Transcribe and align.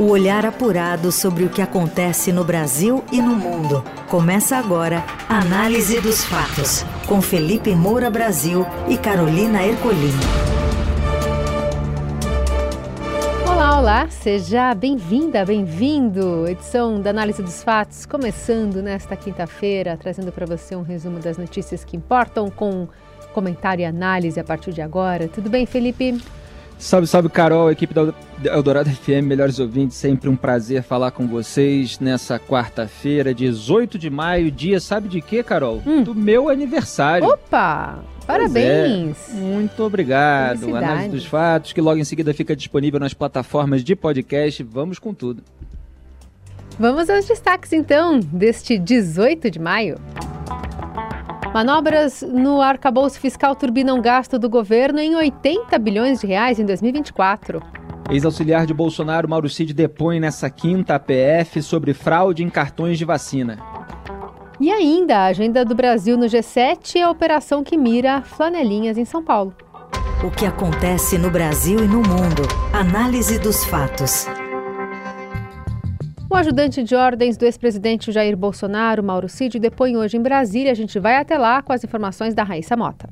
O 0.00 0.08
olhar 0.08 0.46
apurado 0.46 1.12
sobre 1.12 1.44
o 1.44 1.50
que 1.50 1.60
acontece 1.60 2.32
no 2.32 2.42
Brasil 2.42 3.04
e 3.12 3.20
no 3.20 3.36
mundo. 3.36 3.84
Começa 4.08 4.56
agora 4.56 5.04
a 5.28 5.40
Análise 5.40 6.00
dos 6.00 6.24
Fatos, 6.24 6.86
com 7.06 7.20
Felipe 7.20 7.74
Moura 7.74 8.08
Brasil 8.08 8.64
e 8.88 8.96
Carolina 8.96 9.62
Ercolim. 9.62 10.14
Olá, 13.46 13.78
olá, 13.78 14.08
seja 14.08 14.74
bem-vinda, 14.74 15.44
bem-vindo. 15.44 16.48
Edição 16.48 16.98
da 16.98 17.10
Análise 17.10 17.42
dos 17.42 17.62
Fatos, 17.62 18.06
começando 18.06 18.80
nesta 18.80 19.14
quinta-feira, 19.14 19.98
trazendo 19.98 20.32
para 20.32 20.46
você 20.46 20.74
um 20.74 20.82
resumo 20.82 21.18
das 21.18 21.36
notícias 21.36 21.84
que 21.84 21.94
importam 21.94 22.48
com 22.48 22.88
comentário 23.34 23.82
e 23.82 23.84
análise 23.84 24.40
a 24.40 24.44
partir 24.44 24.72
de 24.72 24.80
agora. 24.80 25.28
Tudo 25.28 25.50
bem, 25.50 25.66
Felipe? 25.66 26.18
Salve, 26.80 27.06
salve, 27.06 27.28
Carol, 27.28 27.70
equipe 27.70 27.92
da 27.92 28.14
Eldorado 28.42 28.88
FM, 28.88 29.26
melhores 29.26 29.58
ouvintes, 29.58 29.98
sempre 29.98 30.30
um 30.30 30.34
prazer 30.34 30.82
falar 30.82 31.10
com 31.10 31.28
vocês 31.28 32.00
nessa 32.00 32.38
quarta-feira, 32.38 33.34
18 33.34 33.98
de 33.98 34.08
maio, 34.08 34.50
dia, 34.50 34.80
sabe 34.80 35.06
de 35.06 35.20
quê, 35.20 35.42
Carol? 35.42 35.82
Hum. 35.86 36.02
Do 36.02 36.14
meu 36.14 36.48
aniversário. 36.48 37.28
Opa! 37.28 37.98
Parabéns! 38.26 39.28
É. 39.28 39.34
Muito 39.34 39.82
obrigado. 39.82 40.74
Análise 40.74 41.10
dos 41.10 41.26
fatos, 41.26 41.74
que 41.74 41.82
logo 41.82 42.00
em 42.00 42.04
seguida 42.04 42.32
fica 42.32 42.56
disponível 42.56 42.98
nas 42.98 43.12
plataformas 43.12 43.84
de 43.84 43.94
podcast. 43.94 44.62
Vamos 44.62 44.98
com 44.98 45.12
tudo. 45.12 45.42
Vamos 46.78 47.10
aos 47.10 47.26
destaques, 47.26 47.74
então, 47.74 48.20
deste 48.20 48.78
18 48.78 49.50
de 49.50 49.58
maio. 49.58 49.98
Manobras 51.52 52.22
no 52.22 52.60
arcabouço 52.60 53.18
fiscal 53.18 53.56
turbinam 53.56 54.00
gasto 54.00 54.38
do 54.38 54.48
governo 54.48 55.00
em 55.00 55.16
80 55.16 55.76
bilhões 55.80 56.20
de 56.20 56.26
reais 56.28 56.60
em 56.60 56.64
2024. 56.64 57.60
Ex-auxiliar 58.08 58.66
de 58.66 58.72
Bolsonaro, 58.72 59.28
Mauro 59.28 59.48
Cid, 59.48 59.74
depõe 59.74 60.20
nessa 60.20 60.48
quinta 60.48 60.94
APF 60.94 61.60
sobre 61.60 61.92
fraude 61.92 62.44
em 62.44 62.48
cartões 62.48 62.98
de 62.98 63.04
vacina. 63.04 63.58
E 64.60 64.70
ainda 64.70 65.18
a 65.18 65.26
agenda 65.26 65.64
do 65.64 65.74
Brasil 65.74 66.16
no 66.16 66.26
G7 66.26 66.96
e 66.96 67.02
a 67.02 67.10
operação 67.10 67.64
que 67.64 67.76
mira 67.76 68.22
flanelinhas 68.22 68.96
em 68.96 69.04
São 69.04 69.22
Paulo. 69.22 69.52
O 70.22 70.30
que 70.30 70.46
acontece 70.46 71.18
no 71.18 71.30
Brasil 71.30 71.82
e 71.82 71.88
no 71.88 71.96
mundo. 71.96 72.42
Análise 72.72 73.38
dos 73.38 73.64
fatos. 73.64 74.26
O 76.32 76.36
ajudante 76.36 76.84
de 76.84 76.94
ordens 76.94 77.36
do 77.36 77.44
ex-presidente 77.44 78.12
Jair 78.12 78.36
Bolsonaro, 78.36 79.02
Mauro 79.02 79.28
Cid, 79.28 79.58
depõe 79.58 79.96
hoje 79.96 80.16
em 80.16 80.22
Brasília. 80.22 80.70
A 80.70 80.76
gente 80.76 80.96
vai 81.00 81.16
até 81.16 81.36
lá 81.36 81.60
com 81.60 81.72
as 81.72 81.82
informações 81.82 82.36
da 82.36 82.44
Raíssa 82.44 82.76
Mota. 82.76 83.08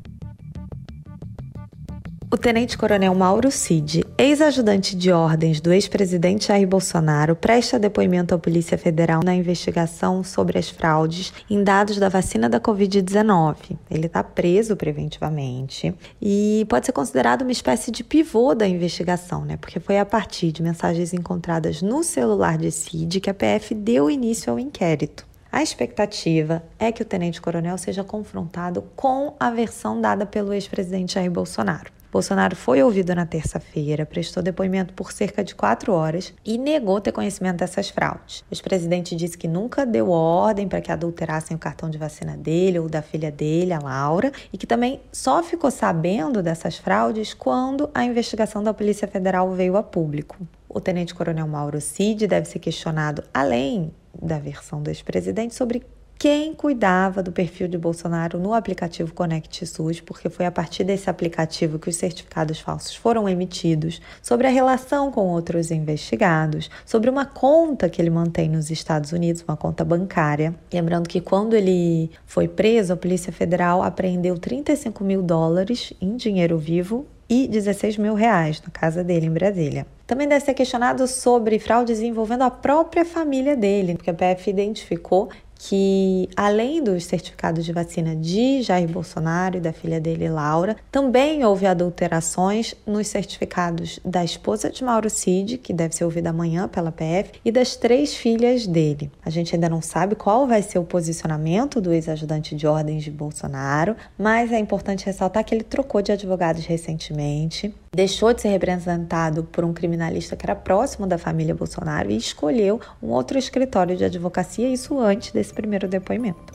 O 2.31 2.37
tenente-coronel 2.37 3.15
Mauro 3.15 3.51
Cid, 3.51 4.05
ex-ajudante 4.19 4.95
de 4.95 5.11
ordens 5.11 5.63
do 5.63 5.73
ex-presidente 5.73 6.49
Jair 6.49 6.69
Bolsonaro, 6.69 7.35
presta 7.35 7.79
depoimento 7.79 8.35
à 8.35 8.39
Polícia 8.39 8.77
Federal 8.77 9.23
na 9.25 9.35
investigação 9.35 10.23
sobre 10.23 10.59
as 10.59 10.69
fraudes 10.69 11.33
em 11.49 11.65
dados 11.65 11.97
da 11.97 12.11
vacina 12.11 12.47
da 12.47 12.61
Covid-19. 12.61 13.79
Ele 13.91 14.05
está 14.05 14.23
preso 14.23 14.77
preventivamente 14.77 15.95
e 16.21 16.67
pode 16.69 16.85
ser 16.85 16.93
considerado 16.93 17.43
uma 17.43 17.51
espécie 17.51 17.91
de 17.91 18.05
pivô 18.05 18.55
da 18.55 18.69
investigação, 18.69 19.47
né? 19.47 19.57
Porque 19.57 19.81
foi 19.81 19.99
a 19.99 20.05
partir 20.05 20.53
de 20.53 20.63
mensagens 20.63 21.15
encontradas 21.15 21.81
no 21.81 22.05
celular 22.05 22.59
de 22.59 22.71
Cid 22.71 23.21
que 23.21 23.31
a 23.31 23.35
PF 23.35 23.75
deu 23.75 24.11
início 24.11 24.53
ao 24.53 24.59
inquérito. 24.59 25.27
A 25.51 25.63
expectativa 25.63 26.63
é 26.79 26.93
que 26.93 27.01
o 27.01 27.07
tenente-coronel 27.07 27.79
seja 27.79 28.05
confrontado 28.05 28.85
com 28.95 29.35
a 29.41 29.51
versão 29.51 29.99
dada 29.99 30.27
pelo 30.27 30.53
ex-presidente 30.53 31.15
Jair 31.15 31.31
Bolsonaro. 31.31 31.97
Bolsonaro 32.11 32.57
foi 32.57 32.83
ouvido 32.83 33.15
na 33.15 33.27
terça-feira, 33.27 34.07
prestou 34.07 34.43
depoimento 34.43 34.95
por 34.95 35.13
cerca 35.13 35.45
de 35.45 35.55
quatro 35.55 35.93
horas 35.93 36.33
e 36.43 36.57
negou 36.57 37.01
ter 37.01 37.13
conhecimento 37.13 37.59
dessas 37.59 37.91
fraudes. 37.91 38.41
O 38.41 38.53
ex-presidente 38.53 39.15
disse 39.15 39.37
que 39.37 39.47
nunca 39.47 39.85
deu 39.85 40.09
ordem 40.11 40.67
para 40.67 40.81
que 40.81 40.91
adulterassem 40.91 41.55
o 41.55 41.61
cartão 41.61 41.91
de 41.91 41.99
vacina 41.99 42.35
dele 42.35 42.79
ou 42.79 42.89
da 42.89 43.03
filha 43.03 43.31
dele, 43.31 43.75
a 43.75 43.79
Laura, 43.79 44.33
e 44.51 44.57
que 44.57 44.67
também 44.67 45.01
só 45.13 45.43
ficou 45.43 45.71
sabendo 45.71 46.43
dessas 46.43 46.79
fraudes 46.79 47.35
quando 47.35 47.91
a 47.95 48.03
investigação 48.05 48.63
da 48.63 48.73
Polícia 48.73 49.07
Federal 49.07 49.53
veio 49.53 49.77
a 49.77 49.83
público. 49.83 50.39
O 50.67 50.81
tenente-coronel 50.81 51.47
Mauro 51.47 51.81
Cid 51.81 52.27
deve 52.27 52.49
ser 52.49 52.59
questionado, 52.59 53.23
além 53.35 53.93
da 54.21 54.39
versão 54.39 54.83
do 54.83 54.89
ex-presidente, 54.89 55.55
sobre 55.55 55.83
quem 56.19 56.53
cuidava 56.53 57.23
do 57.23 57.31
perfil 57.31 57.69
de 57.69 57.79
Bolsonaro 57.79 58.41
no 58.41 58.53
aplicativo 58.53 59.15
Conect 59.15 59.65
SUS, 59.65 60.01
porque 60.01 60.29
foi 60.29 60.47
a 60.47 60.51
partir 60.51 60.83
desse 60.83 61.09
aplicativo 61.09 61.79
que 61.79 61.89
os 61.89 61.95
certificados 61.95 62.59
falsos 62.59 62.97
foram 62.97 63.29
emitidos, 63.29 64.03
sobre 64.21 64.49
a 64.49 64.51
relação 64.51 65.13
com 65.13 65.29
outros 65.29 65.71
investigados, 65.71 66.69
sobre 66.85 67.09
uma 67.09 67.25
conta 67.25 67.89
que 67.89 68.03
ele 68.03 68.11
mantém 68.11 68.49
nos 68.49 68.69
Estados 68.69 69.13
Unidos, 69.13 69.45
uma 69.47 69.57
conta 69.57 69.85
bancária. 69.85 70.53
Lembrando 70.73 71.09
que 71.09 71.21
quando 71.21 71.55
ele 71.55 72.11
foi 72.27 72.49
preso, 72.49 72.93
a 72.93 72.97
Polícia 72.97 73.33
Federal 73.33 73.81
apreendeu 73.81 74.37
35 74.37 75.05
mil 75.05 75.23
dólares 75.23 75.93
em 76.01 76.17
dinheiro 76.17 76.59
vivo 76.59 77.07
e 77.29 77.47
16 77.47 77.99
mil 77.99 78.15
reais 78.15 78.61
na 78.63 78.71
casa 78.71 79.05
dele 79.05 79.27
em 79.27 79.33
Brasília. 79.33 79.87
Também 80.07 80.27
deve 80.27 80.43
ser 80.43 80.55
questionado 80.55 81.07
sobre 81.07 81.59
fraudes 81.59 82.01
envolvendo 82.01 82.43
a 82.43 82.51
própria 82.51 83.05
família 83.05 83.55
dele, 83.55 83.95
porque 83.95 84.09
a 84.09 84.15
PF 84.15 84.49
identificou 84.49 85.29
que, 85.59 86.29
além 86.37 86.83
dos 86.83 87.05
certificados 87.05 87.65
de 87.65 87.73
vacina 87.73 88.15
de 88.15 88.63
Jair 88.63 88.89
Bolsonaro 88.89 89.57
e 89.57 89.61
da 89.61 89.73
filha 89.73 90.01
dele, 90.01 90.29
Laura, 90.29 90.77
também 90.91 91.45
houve 91.45 91.67
adulterações 91.67 92.75
nos 92.87 93.09
certificados 93.09 93.99
da 94.05 94.25
esposa 94.25 94.71
de 94.71 94.85
Mauro 94.85 95.11
Cid, 95.11 95.59
que 95.59 95.73
deve 95.73 95.97
ser 95.97 96.05
ouvida 96.05 96.31
amanhã 96.31 96.69
pela 96.69 96.93
PF, 96.93 97.33
e 97.45 97.51
das 97.51 97.75
três 97.75 98.15
filhas 98.15 98.67
dele. 98.67 99.11
A 99.25 99.31
gente 99.31 99.55
ainda 99.55 99.69
não 99.69 99.83
sabe 99.83 100.15
qual 100.15 100.47
vai 100.47 100.63
ser 100.63 100.79
o 100.79 100.85
posicionamento 100.85 101.81
do 101.81 101.93
ex-ajudante 101.93 102.55
de 102.55 102.67
ordens 102.67 103.03
de 103.03 103.11
Bolsonaro, 103.11 103.97
mas 104.17 104.53
é 104.53 104.59
importante 104.59 105.07
ressaltar 105.07 105.45
que 105.45 105.55
ele 105.55 105.65
trocou 105.65 106.01
de 106.01 106.13
advogados 106.13 106.65
recentemente, 106.67 107.75
deixou 107.93 108.33
de 108.33 108.43
ser 108.43 108.49
representado 108.49 109.43
por 109.45 109.65
um 109.65 109.73
criminalista 109.73 110.37
que 110.37 110.47
era 110.47 110.55
próximo 110.55 111.07
da 111.07 111.19
família 111.19 111.55
Bolsonaro 111.55 112.11
e 112.11 112.17
escolheu 112.17 112.81
um 113.03 113.09
outro 113.09 113.39
escritório 113.39 113.97
de 113.97 114.05
advocacia, 114.05 114.69
isso 114.69 114.99
antes 115.01 115.33
desse 115.33 115.48
primeiro 115.55 115.89
depoimento. 115.89 116.53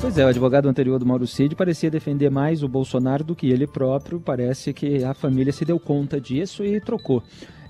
Pois 0.00 0.18
é, 0.18 0.24
o 0.24 0.28
advogado 0.28 0.68
anterior 0.68 0.98
do 0.98 1.06
Mauro 1.06 1.26
Cid 1.28 1.54
parecia 1.54 1.88
defender 1.88 2.28
mais 2.28 2.64
o 2.64 2.68
Bolsonaro 2.68 3.22
do 3.22 3.36
que 3.36 3.48
ele 3.48 3.68
próprio. 3.68 4.20
Parece 4.20 4.72
que 4.72 5.04
a 5.04 5.14
família 5.14 5.52
se 5.52 5.64
deu 5.64 5.78
conta 5.78 6.20
disso 6.20 6.64
e 6.64 6.80
trocou. 6.80 7.22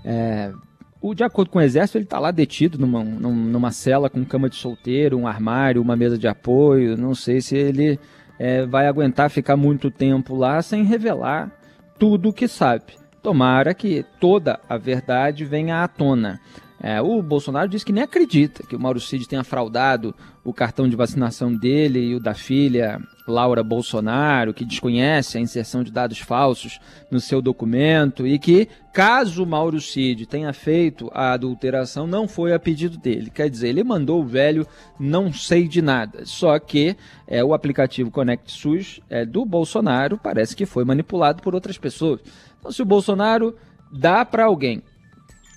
É, 0.03 0.51
o, 0.99 1.15
de 1.15 1.25
acordo 1.25 1.51
com 1.51 1.59
o 1.59 1.63
Exército, 1.63 1.99
ele 1.99 2.05
está 2.05 2.19
lá 2.19 2.31
detido 2.31 2.79
numa, 2.79 3.05
numa 3.05 3.71
cela 3.71 4.09
com 4.09 4.25
cama 4.25 4.49
de 4.49 4.57
solteiro, 4.57 5.19
um 5.19 5.27
armário, 5.27 5.83
uma 5.83 5.95
mesa 5.95 6.17
de 6.17 6.27
apoio. 6.27 6.97
Não 6.97 7.15
sei 7.15 7.43
se 7.43 7.55
ele 7.55 7.99
é, 8.39 8.65
vai 8.65 8.87
aguentar 8.87 9.29
ficar 9.29 9.57
muito 9.57 9.91
tempo 9.91 10.35
lá 10.35 10.63
sem 10.63 10.85
revelar 10.85 11.53
tudo 11.99 12.31
o 12.31 12.33
que 12.33 12.49
sabe. 12.49 12.95
Tomara 13.23 13.75
que 13.75 14.07
toda 14.19 14.59
a 14.69 14.79
verdade 14.79 15.45
venha 15.45 15.85
à 15.85 15.89
tona. 15.89 16.41
É, 16.85 17.01
o 17.01 17.23
Bolsonaro 17.23 17.69
disse 17.69 17.87
que 17.87 17.93
nem 17.93 18.03
acredita 18.03 18.67
que 18.67 18.75
o 18.75 18.81
Mauro 18.81 18.99
Cid 18.99 19.29
tenha 19.29 19.45
fraudado 19.45 20.13
o 20.43 20.53
cartão 20.53 20.89
de 20.89 20.97
vacinação 20.97 21.55
dele 21.55 22.01
e 22.01 22.15
o 22.17 22.21
da 22.21 22.35
filha 22.35 23.01
Laura 23.29 23.63
Bolsonaro, 23.63 24.53
que 24.53 24.65
desconhece 24.65 25.39
a 25.39 25.41
inserção 25.41 25.85
de 25.85 25.93
dados 25.93 26.19
falsos 26.19 26.81
no 27.09 27.21
seu 27.21 27.41
documento 27.41 28.27
e 28.27 28.37
que, 28.37 28.69
caso 28.93 29.45
o 29.45 29.47
Mauro 29.47 29.81
Cid 29.81 30.27
tenha 30.27 30.53
feito 30.53 31.09
a 31.15 31.33
adulteração, 31.35 32.05
não 32.05 32.27
foi 32.27 32.53
a 32.53 32.59
pedido 32.59 32.99
dele. 32.99 33.31
Quer 33.31 33.49
dizer, 33.49 33.69
ele 33.69 33.85
mandou 33.85 34.21
o 34.21 34.27
velho 34.27 34.67
não 34.99 35.33
sei 35.33 35.69
de 35.69 35.81
nada. 35.81 36.27
Só 36.27 36.59
que 36.59 36.97
é, 37.29 37.45
o 37.45 37.55
aplicativo 37.55 38.11
Conect 38.11 38.51
SUS 38.51 39.01
é, 39.09 39.25
do 39.25 39.47
Bolsonaro 39.47 40.19
parece 40.19 40.57
que 40.57 40.67
foi 40.67 40.85
manipulado 40.85 41.43
por 41.43 41.55
outras 41.55 41.79
pessoas. 41.79 42.21
Então, 42.59 42.73
se 42.73 42.83
o 42.83 42.87
Bolsonaro 42.87 43.55
dá 43.93 44.25
para 44.25 44.47
alguém 44.47 44.83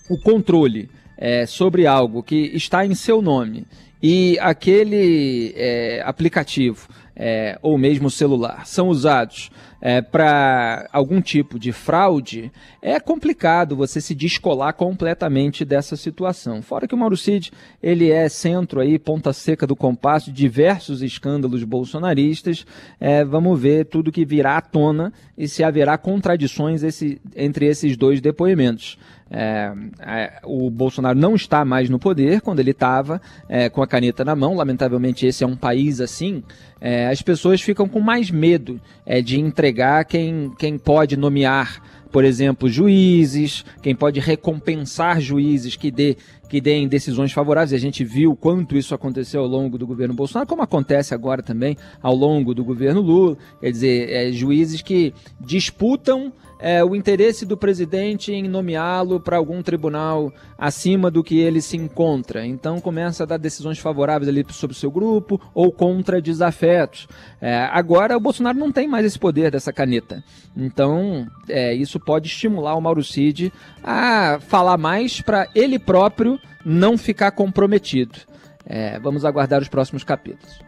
o 0.07 0.19
controle 0.19 0.87
é, 1.17 1.45
sobre 1.45 1.87
algo 1.87 2.21
que 2.23 2.51
está 2.53 2.85
em 2.85 2.95
seu 2.95 3.21
nome. 3.21 3.65
E 4.01 4.37
aquele 4.39 5.53
é, 5.55 6.01
aplicativo 6.05 6.87
é, 7.15 7.57
ou 7.61 7.77
mesmo 7.77 8.09
celular 8.09 8.65
são 8.65 8.89
usados 8.89 9.49
é, 9.81 10.01
para 10.01 10.89
algum 10.91 11.21
tipo 11.21 11.59
de 11.59 11.71
fraude, 11.71 12.51
é 12.81 12.99
complicado 12.99 13.75
você 13.75 14.01
se 14.01 14.15
descolar 14.15 14.73
completamente 14.73 15.63
dessa 15.63 15.95
situação. 15.95 16.61
Fora 16.63 16.87
que 16.87 16.95
o 16.95 16.97
Mauro 16.97 17.15
Cid, 17.15 17.51
ele 17.83 18.09
é 18.09 18.27
centro 18.27 18.79
aí, 18.79 18.97
ponta 18.97 19.31
seca 19.31 19.67
do 19.67 19.75
compasso 19.75 20.31
de 20.31 20.37
diversos 20.37 21.03
escândalos 21.03 21.63
bolsonaristas. 21.63 22.65
É, 22.99 23.23
vamos 23.23 23.59
ver 23.59 23.85
tudo 23.85 24.11
que 24.11 24.25
virá 24.25 24.57
à 24.57 24.61
tona 24.61 25.13
e 25.37 25.47
se 25.47 25.63
haverá 25.63 25.99
contradições 25.99 26.81
esse, 26.81 27.21
entre 27.35 27.67
esses 27.67 27.95
dois 27.95 28.19
depoimentos. 28.19 28.97
É, 29.29 29.73
é, 29.99 30.39
o 30.43 30.69
Bolsonaro 30.69 31.17
não 31.17 31.35
está 31.35 31.65
mais 31.65 31.89
no 31.89 31.97
poder 31.97 32.41
quando 32.41 32.59
ele 32.59 32.71
estava 32.71 33.19
é, 33.49 33.69
com 33.69 33.81
a 33.81 33.87
caneta 33.87 34.23
na 34.23 34.35
mão. 34.35 34.55
Lamentavelmente, 34.55 35.25
esse 35.25 35.43
é 35.43 35.47
um 35.47 35.55
país 35.55 35.99
assim. 35.99 36.43
É, 36.87 37.07
as 37.07 37.19
pessoas 37.19 37.63
ficam 37.63 37.89
com 37.89 37.99
mais 37.99 38.29
medo 38.29 38.79
é, 39.07 39.19
de 39.19 39.39
entregar 39.39 40.05
quem, 40.05 40.53
quem 40.55 40.77
pode 40.77 41.17
nomear 41.17 41.81
por 42.15 42.23
exemplo, 42.23 42.69
juízes, 42.69 43.65
quem 43.81 43.93
pode 43.93 44.21
recompensar 44.21 45.19
juízes 45.19 45.75
que 45.75 45.91
dê 45.91 46.15
que 46.47 46.61
deem 46.61 46.87
decisões 46.87 47.33
favoráveis. 47.33 47.73
A 47.73 47.77
gente 47.77 48.05
viu 48.05 48.37
quanto 48.37 48.77
isso 48.77 48.95
aconteceu 48.95 49.41
ao 49.41 49.47
longo 49.47 49.77
do 49.77 49.85
governo 49.85 50.13
Bolsonaro, 50.13 50.47
como 50.47 50.61
acontece 50.61 51.13
agora 51.13 51.43
também 51.43 51.75
ao 52.01 52.15
longo 52.15 52.53
do 52.53 52.63
governo 52.63 53.01
Lula. 53.01 53.37
Quer 53.59 53.71
dizer, 53.71 54.09
é, 54.09 54.31
juízes 54.31 54.81
que 54.81 55.13
disputam 55.41 56.31
é, 56.59 56.83
o 56.83 56.95
interesse 56.95 57.45
do 57.45 57.57
presidente 57.57 58.31
em 58.31 58.47
nomeá-lo 58.47 59.19
para 59.19 59.37
algum 59.37 59.61
tribunal 59.61 60.31
acima 60.57 61.11
do 61.11 61.23
que 61.23 61.37
ele 61.37 61.61
se 61.61 61.75
encontra. 61.75 62.45
Então 62.45 62.79
começa 62.79 63.23
a 63.23 63.25
dar 63.25 63.37
decisões 63.37 63.77
favoráveis 63.79 64.29
ali 64.29 64.45
sobre 64.49 64.75
o 64.75 64.79
seu 64.79 64.89
grupo 64.89 65.39
ou 65.53 65.71
contra 65.71 66.21
desafetos. 66.21 67.07
É, 67.41 67.57
agora 67.71 68.15
o 68.15 68.19
Bolsonaro 68.19 68.57
não 68.57 68.71
tem 68.71 68.87
mais 68.87 69.05
esse 69.05 69.19
poder 69.19 69.51
dessa 69.51 69.73
caneta. 69.73 70.23
Então 70.55 71.27
é, 71.49 71.73
isso 71.73 71.99
pode 72.05 72.27
estimular 72.27 72.75
o 72.75 72.81
Mauro 72.81 73.03
Cid 73.03 73.51
a 73.83 74.39
falar 74.47 74.77
mais 74.77 75.21
para 75.21 75.47
ele 75.55 75.79
próprio 75.79 76.39
não 76.63 76.97
ficar 76.97 77.31
comprometido. 77.31 78.19
É, 78.65 78.99
vamos 78.99 79.25
aguardar 79.25 79.61
os 79.61 79.67
próximos 79.67 80.03
capítulos. 80.03 80.59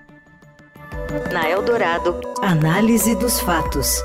Na 1.32 1.50
Eldorado, 1.50 2.20
análise 2.42 3.16
dos 3.16 3.40
fatos. 3.40 4.02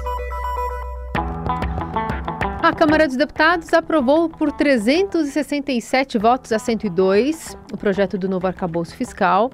A 2.63 2.73
Câmara 2.73 3.09
dos 3.09 3.17
Deputados 3.17 3.73
aprovou 3.73 4.29
por 4.29 4.53
367 4.53 6.17
votos 6.17 6.53
a 6.53 6.59
102 6.59 7.59
o 7.73 7.77
projeto 7.77 8.17
do 8.17 8.29
novo 8.29 8.47
arcabouço 8.47 8.95
fiscal 8.95 9.51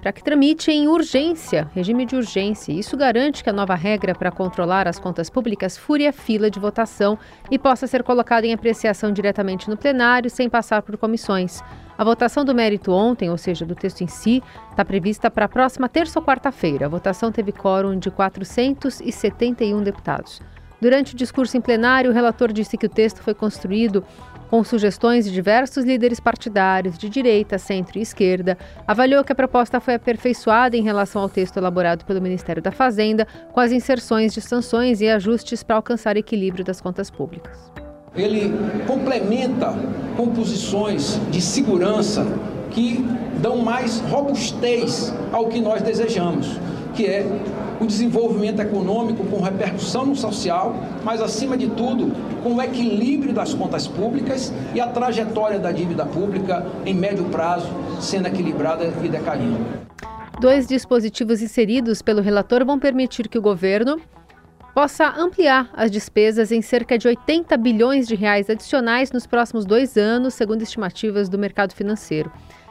para 0.00 0.12
que 0.12 0.22
tramite 0.22 0.70
em 0.70 0.88
urgência, 0.88 1.70
regime 1.74 2.06
de 2.06 2.16
urgência. 2.16 2.72
Isso 2.72 2.96
garante 2.96 3.44
que 3.44 3.50
a 3.50 3.52
nova 3.52 3.74
regra 3.74 4.14
para 4.14 4.30
controlar 4.30 4.88
as 4.88 4.98
contas 4.98 5.28
públicas 5.28 5.76
fure 5.76 6.06
a 6.06 6.12
fila 6.12 6.50
de 6.50 6.58
votação 6.58 7.18
e 7.50 7.58
possa 7.58 7.86
ser 7.86 8.02
colocada 8.02 8.46
em 8.46 8.52
apreciação 8.52 9.12
diretamente 9.12 9.68
no 9.68 9.76
plenário, 9.76 10.30
sem 10.30 10.48
passar 10.48 10.82
por 10.82 10.96
comissões. 10.96 11.60
A 11.98 12.04
votação 12.04 12.44
do 12.44 12.54
mérito 12.54 12.92
ontem, 12.92 13.28
ou 13.28 13.36
seja, 13.36 13.66
do 13.66 13.74
texto 13.74 14.00
em 14.00 14.06
si, 14.06 14.42
está 14.70 14.84
prevista 14.84 15.30
para 15.30 15.44
a 15.44 15.48
próxima 15.48 15.88
terça 15.88 16.18
ou 16.18 16.24
quarta-feira. 16.24 16.86
A 16.86 16.88
votação 16.88 17.30
teve 17.30 17.52
quórum 17.52 17.98
de 17.98 18.10
471 18.10 19.82
deputados. 19.82 20.40
Durante 20.80 21.12
o 21.12 21.16
discurso 21.16 21.58
em 21.58 21.60
plenário, 21.60 22.10
o 22.10 22.14
relator 22.14 22.50
disse 22.54 22.78
que 22.78 22.86
o 22.86 22.88
texto 22.88 23.22
foi 23.22 23.34
construído 23.34 24.02
com 24.50 24.64
sugestões 24.64 25.24
de 25.26 25.30
diversos 25.30 25.84
líderes 25.84 26.18
partidários 26.18 26.98
de 26.98 27.08
direita, 27.08 27.56
centro 27.56 27.98
e 27.98 28.02
esquerda, 28.02 28.58
avaliou 28.84 29.22
que 29.22 29.30
a 29.30 29.34
proposta 29.34 29.78
foi 29.78 29.94
aperfeiçoada 29.94 30.76
em 30.76 30.82
relação 30.82 31.22
ao 31.22 31.28
texto 31.28 31.56
elaborado 31.56 32.04
pelo 32.04 32.20
Ministério 32.20 32.60
da 32.60 32.72
Fazenda, 32.72 33.28
com 33.52 33.60
as 33.60 33.70
inserções 33.70 34.34
de 34.34 34.40
sanções 34.40 35.00
e 35.00 35.08
ajustes 35.08 35.62
para 35.62 35.76
alcançar 35.76 36.16
equilíbrio 36.16 36.64
das 36.64 36.80
contas 36.80 37.08
públicas. 37.10 37.70
Ele 38.16 38.52
complementa 38.88 39.72
composições 40.16 41.20
de 41.30 41.40
segurança 41.40 42.26
que 42.72 43.06
dão 43.40 43.58
mais 43.58 44.00
robustez 44.00 45.14
ao 45.32 45.46
que 45.46 45.60
nós 45.60 45.80
desejamos, 45.80 46.58
que 46.94 47.06
é 47.06 47.24
o 47.80 47.86
desenvolvimento 47.86 48.60
econômico 48.60 49.24
com 49.24 49.40
repercussão 49.40 50.04
no 50.04 50.14
social, 50.14 50.76
mas 51.02 51.20
acima 51.20 51.56
de 51.56 51.68
tudo, 51.68 52.12
com 52.42 52.54
o 52.54 52.62
equilíbrio 52.62 53.32
das 53.32 53.54
contas 53.54 53.88
públicas 53.88 54.52
e 54.74 54.80
a 54.80 54.86
trajetória 54.86 55.58
da 55.58 55.72
dívida 55.72 56.04
pública 56.04 56.66
em 56.84 56.94
médio 56.94 57.24
prazo 57.24 57.68
sendo 58.00 58.28
equilibrada 58.28 58.84
e 59.02 59.08
decaindo. 59.08 59.58
Dois 60.40 60.66
dispositivos 60.66 61.42
inseridos 61.42 62.00
pelo 62.02 62.22
relator 62.22 62.64
vão 62.64 62.78
permitir 62.78 63.28
que 63.28 63.38
o 63.38 63.42
governo 63.42 64.00
possa 64.74 65.08
ampliar 65.16 65.68
as 65.74 65.90
despesas 65.90 66.52
em 66.52 66.62
cerca 66.62 66.96
de 66.96 67.08
80 67.08 67.56
bilhões 67.56 68.06
de 68.06 68.14
reais 68.14 68.48
adicionais 68.48 69.10
nos 69.12 69.26
próximos 69.26 69.64
dois 69.64 69.96
anos, 69.96 70.34
segundo 70.34 70.62
estimativas 70.62 71.28
do 71.28 71.38
mercado 71.38 71.74
financeiro. 71.74 72.30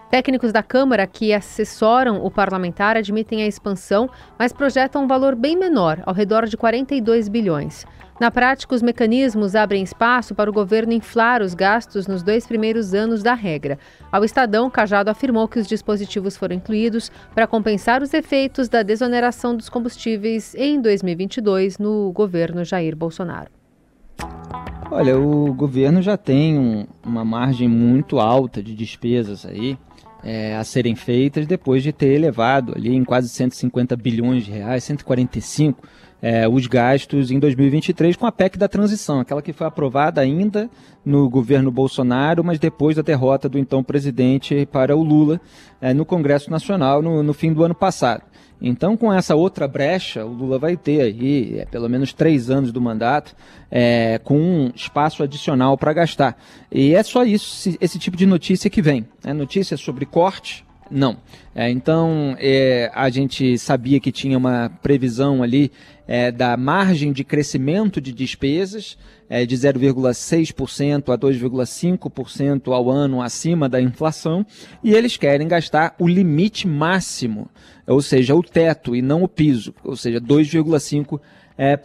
Técnicos 0.10 0.52
da 0.52 0.64
Câmara 0.64 1.06
que 1.06 1.32
assessoram 1.32 2.26
o 2.26 2.32
parlamentar 2.32 2.98
admitem 2.98 3.44
a 3.44 3.48
expansão, 3.48 4.10
mas 4.40 4.52
projetam 4.52 5.04
um 5.04 5.08
valor 5.08 5.36
bem 5.36 5.56
menor, 5.56 6.02
ao 6.04 6.16
redor 6.16 6.48
de 6.48 6.58
42 6.58 7.30
bilhões. 7.30 7.86
Na 8.20 8.32
prática, 8.32 8.74
os 8.74 8.82
mecanismos 8.82 9.56
abrem 9.56 9.84
espaço 9.84 10.34
para 10.34 10.50
o 10.50 10.54
governo 10.54 10.94
inflar 10.94 11.44
os 11.44 11.54
gastos 11.54 12.08
nos 12.08 12.24
dois 12.24 12.48
primeiros 12.48 12.92
anos 12.96 13.22
da 13.22 13.36
regra. 13.36 13.78
Ao 14.12 14.26
Estadão, 14.26 14.68
Cajado 14.68 15.12
afirmou 15.12 15.48
que 15.48 15.60
os 15.60 15.68
dispositivos 15.68 16.36
foram 16.36 16.56
incluídos 16.56 17.12
para 17.36 17.46
compensar 17.46 18.02
os 18.02 18.12
efeitos 18.12 18.68
da 18.68 18.82
desoneração 18.82 19.56
dos 19.56 19.70
combustíveis 19.70 20.56
em 20.56 20.82
2022 20.82 21.78
no 21.78 22.12
governo 22.12 22.66
Jair 22.66 22.96
Bolsonaro. 22.96 23.59
Olha, 24.92 25.20
o 25.20 25.54
governo 25.54 26.02
já 26.02 26.18
tem 26.18 26.58
um, 26.58 26.88
uma 27.06 27.24
margem 27.24 27.68
muito 27.68 28.20
alta 28.20 28.62
de 28.62 28.74
despesas 28.74 29.46
aí 29.46 29.78
é, 30.24 30.56
a 30.56 30.64
serem 30.64 30.96
feitas 30.96 31.46
depois 31.46 31.84
de 31.84 31.92
ter 31.92 32.14
elevado 32.14 32.74
ali 32.76 32.96
em 32.96 33.04
quase 33.04 33.30
150 33.30 33.96
bilhões 33.96 34.44
de 34.44 34.52
reais, 34.52 34.84
145 34.84 35.88
é, 36.22 36.48
os 36.48 36.68
gastos 36.68 37.32
em 37.32 37.40
2023 37.40 38.16
com 38.16 38.26
a 38.26 38.32
PEC 38.32 38.58
da 38.58 38.68
transição, 38.68 39.20
aquela 39.20 39.42
que 39.42 39.54
foi 39.54 39.66
aprovada 39.66 40.20
ainda 40.20 40.70
no 41.06 41.30
governo 41.30 41.72
Bolsonaro, 41.72 42.44
mas 42.44 42.60
depois 42.60 42.96
da 42.96 43.02
derrota 43.02 43.48
do 43.48 43.58
então 43.58 43.84
presidente 43.84 44.68
para 44.70 44.96
o 44.96 45.04
Lula 45.04 45.40
é, 45.80 45.94
no 45.94 46.06
Congresso 46.06 46.52
Nacional 46.52 47.02
no, 47.02 47.24
no 47.24 47.34
fim 47.34 47.54
do 47.54 47.64
ano 47.64 47.76
passado. 47.76 48.24
Então, 48.62 48.98
com 48.98 49.12
essa 49.12 49.36
outra 49.36 49.68
brecha, 49.68 50.26
o 50.26 50.34
Lula 50.34 50.60
vai 50.60 50.76
ter 50.76 51.02
aí 51.02 51.60
é, 51.60 51.66
pelo 51.66 51.88
menos 51.88 52.12
três 52.12 52.50
anos 52.50 52.72
do 52.72 52.82
mandato 52.82 53.36
é, 53.72 54.20
com 54.24 54.38
um 54.38 54.72
espaço 54.76 55.24
adicional 55.24 55.78
para 55.78 55.94
gastar. 55.94 56.38
E 56.72 56.94
é 56.94 57.02
só 57.04 57.24
isso, 57.24 57.78
esse 57.80 57.98
tipo 57.98 58.18
de 58.18 58.26
notícia 58.26 58.70
que 58.70 58.82
vem. 58.82 59.08
É 59.24 59.34
notícia 59.34 59.78
sobre 59.78 60.06
corte, 60.06 60.66
não. 60.90 61.18
É, 61.54 61.70
então, 61.70 62.36
é, 62.40 62.92
a 62.94 63.10
gente 63.10 63.58
sabia 63.58 64.00
que 64.00 64.12
tinha 64.12 64.38
uma 64.38 64.72
previsão 64.82 65.44
ali 65.44 65.72
é, 66.08 66.32
da 66.32 66.58
margem 66.58 67.12
de 67.12 67.24
crescimento 67.24 68.02
de 68.02 68.12
despesas 68.12 68.98
é, 69.30 69.46
de 69.46 69.56
0,6% 69.56 71.14
a 71.14 71.18
2,5% 71.18 72.74
ao 72.74 72.90
ano 72.90 73.22
acima 73.22 73.70
da 73.70 73.80
inflação, 73.80 74.46
e 74.84 74.94
eles 74.94 75.16
querem 75.18 75.48
gastar 75.48 75.96
o 76.00 76.08
limite 76.08 76.68
máximo, 76.68 77.50
ou 77.86 78.02
seja, 78.02 78.36
o 78.36 78.42
teto 78.42 78.96
e 78.96 79.02
não 79.02 79.22
o 79.22 79.28
piso, 79.28 79.74
ou 79.84 79.96
seja, 79.96 80.20
2,5%. 80.20 81.20
É. 81.58 81.78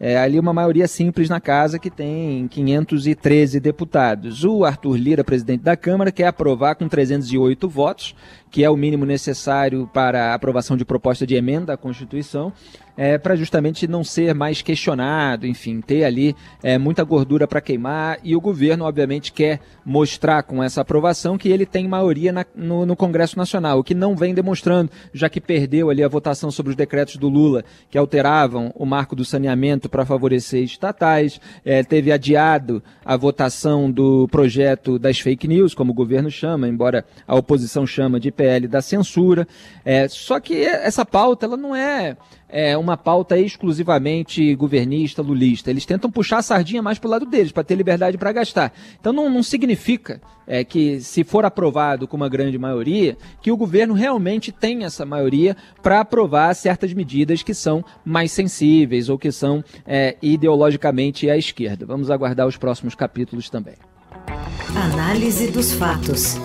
é, 0.00 0.16
ali 0.16 0.38
uma 0.38 0.52
maioria 0.52 0.86
simples 0.86 1.28
na 1.28 1.40
casa 1.40 1.78
que 1.78 1.90
tem 1.90 2.46
513 2.48 3.58
deputados. 3.58 4.44
O 4.44 4.64
Arthur 4.64 4.96
Lira, 4.96 5.24
presidente 5.24 5.62
da 5.62 5.76
Câmara, 5.76 6.12
quer 6.12 6.28
aprovar 6.28 6.76
com 6.76 6.88
308 6.88 7.68
votos, 7.68 8.14
que 8.50 8.62
é 8.62 8.70
o 8.70 8.76
mínimo 8.76 9.04
necessário 9.04 9.88
para 9.92 10.30
a 10.30 10.34
aprovação 10.34 10.76
de 10.76 10.84
proposta 10.84 11.26
de 11.26 11.34
emenda 11.34 11.72
à 11.72 11.76
Constituição 11.76 12.52
é, 12.98 13.16
para 13.16 13.36
justamente 13.36 13.86
não 13.86 14.02
ser 14.02 14.34
mais 14.34 14.60
questionado, 14.60 15.46
enfim, 15.46 15.80
ter 15.80 16.02
ali 16.02 16.34
é, 16.64 16.76
muita 16.76 17.04
gordura 17.04 17.46
para 17.46 17.60
queimar. 17.60 18.18
E 18.24 18.34
o 18.34 18.40
governo, 18.40 18.84
obviamente, 18.84 19.32
quer 19.32 19.60
mostrar 19.86 20.42
com 20.42 20.60
essa 20.60 20.80
aprovação 20.80 21.38
que 21.38 21.48
ele 21.48 21.64
tem 21.64 21.86
maioria 21.86 22.32
na, 22.32 22.44
no, 22.56 22.84
no, 22.84 22.96
Congresso 22.96 23.38
Nacional, 23.38 23.78
o 23.78 23.84
que 23.84 23.94
não 23.94 24.16
vem 24.16 24.34
demonstrando, 24.34 24.90
já 25.14 25.28
que 25.28 25.40
perdeu 25.40 25.90
ali 25.90 26.02
a 26.02 26.08
votação 26.08 26.50
sobre 26.50 26.70
os 26.70 26.76
decretos 26.76 27.16
do 27.18 27.28
Lula, 27.28 27.64
que 27.88 27.96
alteravam 27.96 28.72
o 28.74 28.84
marco 28.84 29.14
do 29.14 29.24
saneamento 29.24 29.88
para 29.88 30.04
favorecer 30.04 30.64
estatais, 30.64 31.40
é, 31.64 31.84
teve 31.84 32.10
adiado 32.10 32.82
a 33.04 33.16
votação 33.16 33.88
do 33.88 34.26
projeto 34.26 34.98
das 34.98 35.20
fake 35.20 35.46
news, 35.46 35.72
como 35.72 35.92
o 35.92 35.94
governo 35.94 36.32
chama, 36.32 36.66
embora 36.66 37.04
a 37.28 37.36
oposição 37.36 37.86
chama 37.86 38.18
de 38.18 38.32
PL 38.32 38.66
da 38.66 38.82
censura. 38.82 39.46
É, 39.84 40.08
só 40.08 40.40
que 40.40 40.64
essa 40.64 41.06
pauta 41.06 41.46
ela 41.46 41.56
não 41.56 41.76
é 41.76 42.16
é, 42.48 42.76
uma 42.76 42.87
pauta 42.96 43.38
exclusivamente 43.38 44.54
governista, 44.54 45.22
lulista. 45.22 45.70
Eles 45.70 45.86
tentam 45.86 46.10
puxar 46.10 46.38
a 46.38 46.42
sardinha 46.42 46.82
mais 46.82 46.98
para 46.98 47.08
o 47.08 47.10
lado 47.10 47.26
deles, 47.26 47.52
para 47.52 47.64
ter 47.64 47.74
liberdade 47.74 48.18
para 48.18 48.32
gastar. 48.32 48.72
Então 49.00 49.12
não, 49.12 49.28
não 49.28 49.42
significa 49.42 50.20
é, 50.46 50.64
que, 50.64 51.00
se 51.00 51.22
for 51.24 51.44
aprovado 51.44 52.08
com 52.08 52.16
uma 52.16 52.28
grande 52.28 52.58
maioria, 52.58 53.16
que 53.42 53.52
o 53.52 53.56
governo 53.56 53.94
realmente 53.94 54.50
tem 54.50 54.84
essa 54.84 55.04
maioria 55.04 55.56
para 55.82 56.00
aprovar 56.00 56.54
certas 56.54 56.92
medidas 56.92 57.42
que 57.42 57.54
são 57.54 57.84
mais 58.04 58.32
sensíveis 58.32 59.08
ou 59.08 59.18
que 59.18 59.30
são 59.30 59.62
é, 59.86 60.16
ideologicamente 60.22 61.28
à 61.28 61.36
esquerda. 61.36 61.84
Vamos 61.84 62.10
aguardar 62.10 62.46
os 62.46 62.56
próximos 62.56 62.94
capítulos 62.94 63.50
também. 63.50 63.74
Análise 64.74 65.50
dos 65.50 65.72
fatos. 65.72 66.38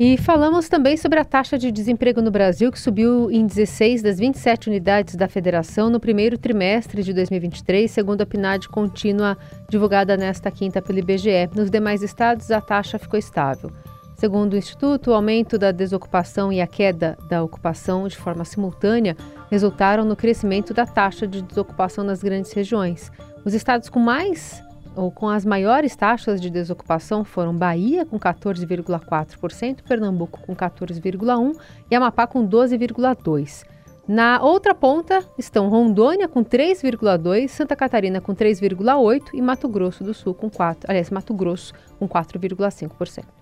E 0.00 0.16
falamos 0.16 0.68
também 0.68 0.96
sobre 0.96 1.18
a 1.18 1.24
taxa 1.24 1.58
de 1.58 1.72
desemprego 1.72 2.22
no 2.22 2.30
Brasil, 2.30 2.70
que 2.70 2.78
subiu 2.78 3.28
em 3.32 3.44
16 3.44 4.00
das 4.00 4.16
27 4.16 4.68
unidades 4.68 5.16
da 5.16 5.26
federação 5.26 5.90
no 5.90 5.98
primeiro 5.98 6.38
trimestre 6.38 7.02
de 7.02 7.12
2023, 7.12 7.90
segundo 7.90 8.20
a 8.20 8.26
PNAD 8.26 8.68
contínua 8.68 9.36
divulgada 9.68 10.16
nesta 10.16 10.52
quinta 10.52 10.80
pelo 10.80 11.00
IBGE. 11.00 11.50
Nos 11.52 11.68
demais 11.68 12.00
estados, 12.00 12.48
a 12.52 12.60
taxa 12.60 12.96
ficou 12.96 13.18
estável. 13.18 13.72
Segundo 14.14 14.52
o 14.52 14.56
Instituto, 14.56 15.10
o 15.10 15.14
aumento 15.14 15.58
da 15.58 15.72
desocupação 15.72 16.52
e 16.52 16.60
a 16.60 16.66
queda 16.68 17.18
da 17.28 17.42
ocupação 17.42 18.06
de 18.06 18.16
forma 18.16 18.44
simultânea 18.44 19.16
resultaram 19.50 20.04
no 20.04 20.14
crescimento 20.14 20.72
da 20.72 20.86
taxa 20.86 21.26
de 21.26 21.42
desocupação 21.42 22.04
nas 22.04 22.22
grandes 22.22 22.52
regiões. 22.52 23.10
Os 23.44 23.52
estados 23.52 23.88
com 23.88 23.98
mais 23.98 24.62
ou 24.94 25.10
com 25.10 25.28
as 25.28 25.44
maiores 25.44 25.94
taxas 25.94 26.40
de 26.40 26.50
desocupação 26.50 27.24
foram 27.24 27.56
Bahia, 27.56 28.04
com 28.04 28.18
14,4%, 28.18 29.82
Pernambuco, 29.82 30.40
com 30.40 30.54
14,1% 30.54 31.56
e 31.90 31.94
Amapá, 31.94 32.26
com 32.26 32.46
12,2%. 32.46 33.64
Na 34.08 34.42
outra 34.42 34.74
ponta 34.74 35.22
estão 35.36 35.68
Rondônia 35.68 36.26
com 36.26 36.42
3,2, 36.42 37.48
Santa 37.48 37.76
Catarina 37.76 38.22
com 38.22 38.34
3,8 38.34 39.34
e 39.34 39.42
Mato 39.42 39.68
Grosso 39.68 40.02
do 40.02 40.14
Sul 40.14 40.32
com 40.32 40.48
4, 40.48 40.90
aliás, 40.90 41.10
Mato 41.10 41.34
Grosso 41.34 41.74
com 41.98 42.08
4,5%. 42.08 43.37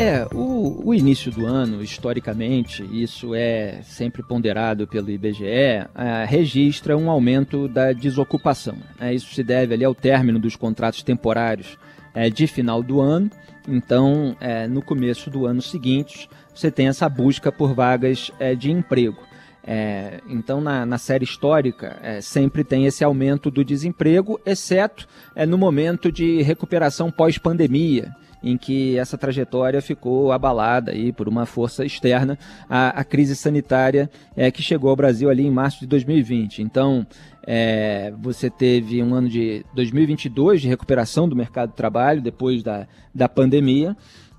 É, 0.00 0.26
o, 0.32 0.80
o, 0.82 0.94
início 0.94 1.30
do 1.30 1.44
ano, 1.44 1.82
historicamente, 1.82 2.82
isso 2.90 3.34
é 3.34 3.82
sempre 3.82 4.22
ponderado 4.22 4.86
pelo 4.86 5.10
IBGE, 5.10 5.44
é, 5.44 6.24
registra 6.26 6.96
um 6.96 7.10
aumento 7.10 7.68
da 7.68 7.92
desocupação. 7.92 8.78
É, 8.98 9.12
isso 9.12 9.34
se 9.34 9.42
deve 9.42 9.74
ali 9.74 9.84
ao 9.84 9.94
término 9.94 10.38
dos 10.38 10.56
contratos 10.56 11.02
temporários 11.02 11.76
é, 12.14 12.30
de 12.30 12.46
final 12.46 12.82
do 12.82 12.98
ano. 12.98 13.30
Então, 13.68 14.34
é, 14.40 14.66
no 14.66 14.80
começo 14.80 15.28
do 15.28 15.44
ano 15.44 15.60
seguinte, 15.60 16.30
você 16.54 16.70
tem 16.70 16.88
essa 16.88 17.06
busca 17.06 17.52
por 17.52 17.74
vagas 17.74 18.30
de 18.58 18.70
emprego. 18.70 19.29
É, 19.62 20.20
então, 20.28 20.60
na, 20.60 20.86
na, 20.86 20.98
série 20.98 21.24
histórica, 21.24 21.98
é, 22.02 22.20
sempre 22.20 22.64
tem 22.64 22.86
esse 22.86 23.04
aumento 23.04 23.50
do 23.50 23.64
desemprego, 23.64 24.40
exceto 24.44 25.06
é, 25.34 25.44
no 25.44 25.58
momento 25.58 26.10
de 26.10 26.40
recuperação 26.42 27.10
pós-pandemia, 27.10 28.10
em 28.42 28.56
que 28.56 28.96
essa 28.96 29.18
trajetória 29.18 29.82
ficou 29.82 30.32
abalada 30.32 30.92
aí 30.92 31.12
por 31.12 31.28
uma 31.28 31.44
força 31.44 31.84
externa, 31.84 32.38
a, 32.68 33.04
crise 33.04 33.36
sanitária 33.36 34.10
é, 34.34 34.50
que 34.50 34.62
chegou 34.62 34.88
ao 34.88 34.96
Brasil 34.96 35.28
ali 35.28 35.46
em 35.46 35.50
março 35.50 35.80
de 35.80 35.86
2020. 35.86 36.62
Então, 36.62 37.06
é, 37.46 38.12
você 38.18 38.48
teve 38.48 39.02
um 39.02 39.14
ano 39.14 39.28
de 39.28 39.64
2022 39.74 40.62
de 40.62 40.68
recuperação 40.68 41.28
do 41.28 41.36
mercado 41.36 41.70
de 41.70 41.76
trabalho 41.76 42.22
depois 42.22 42.62
da, 42.62 42.86
da 43.14 43.28
pandemia, 43.28 43.94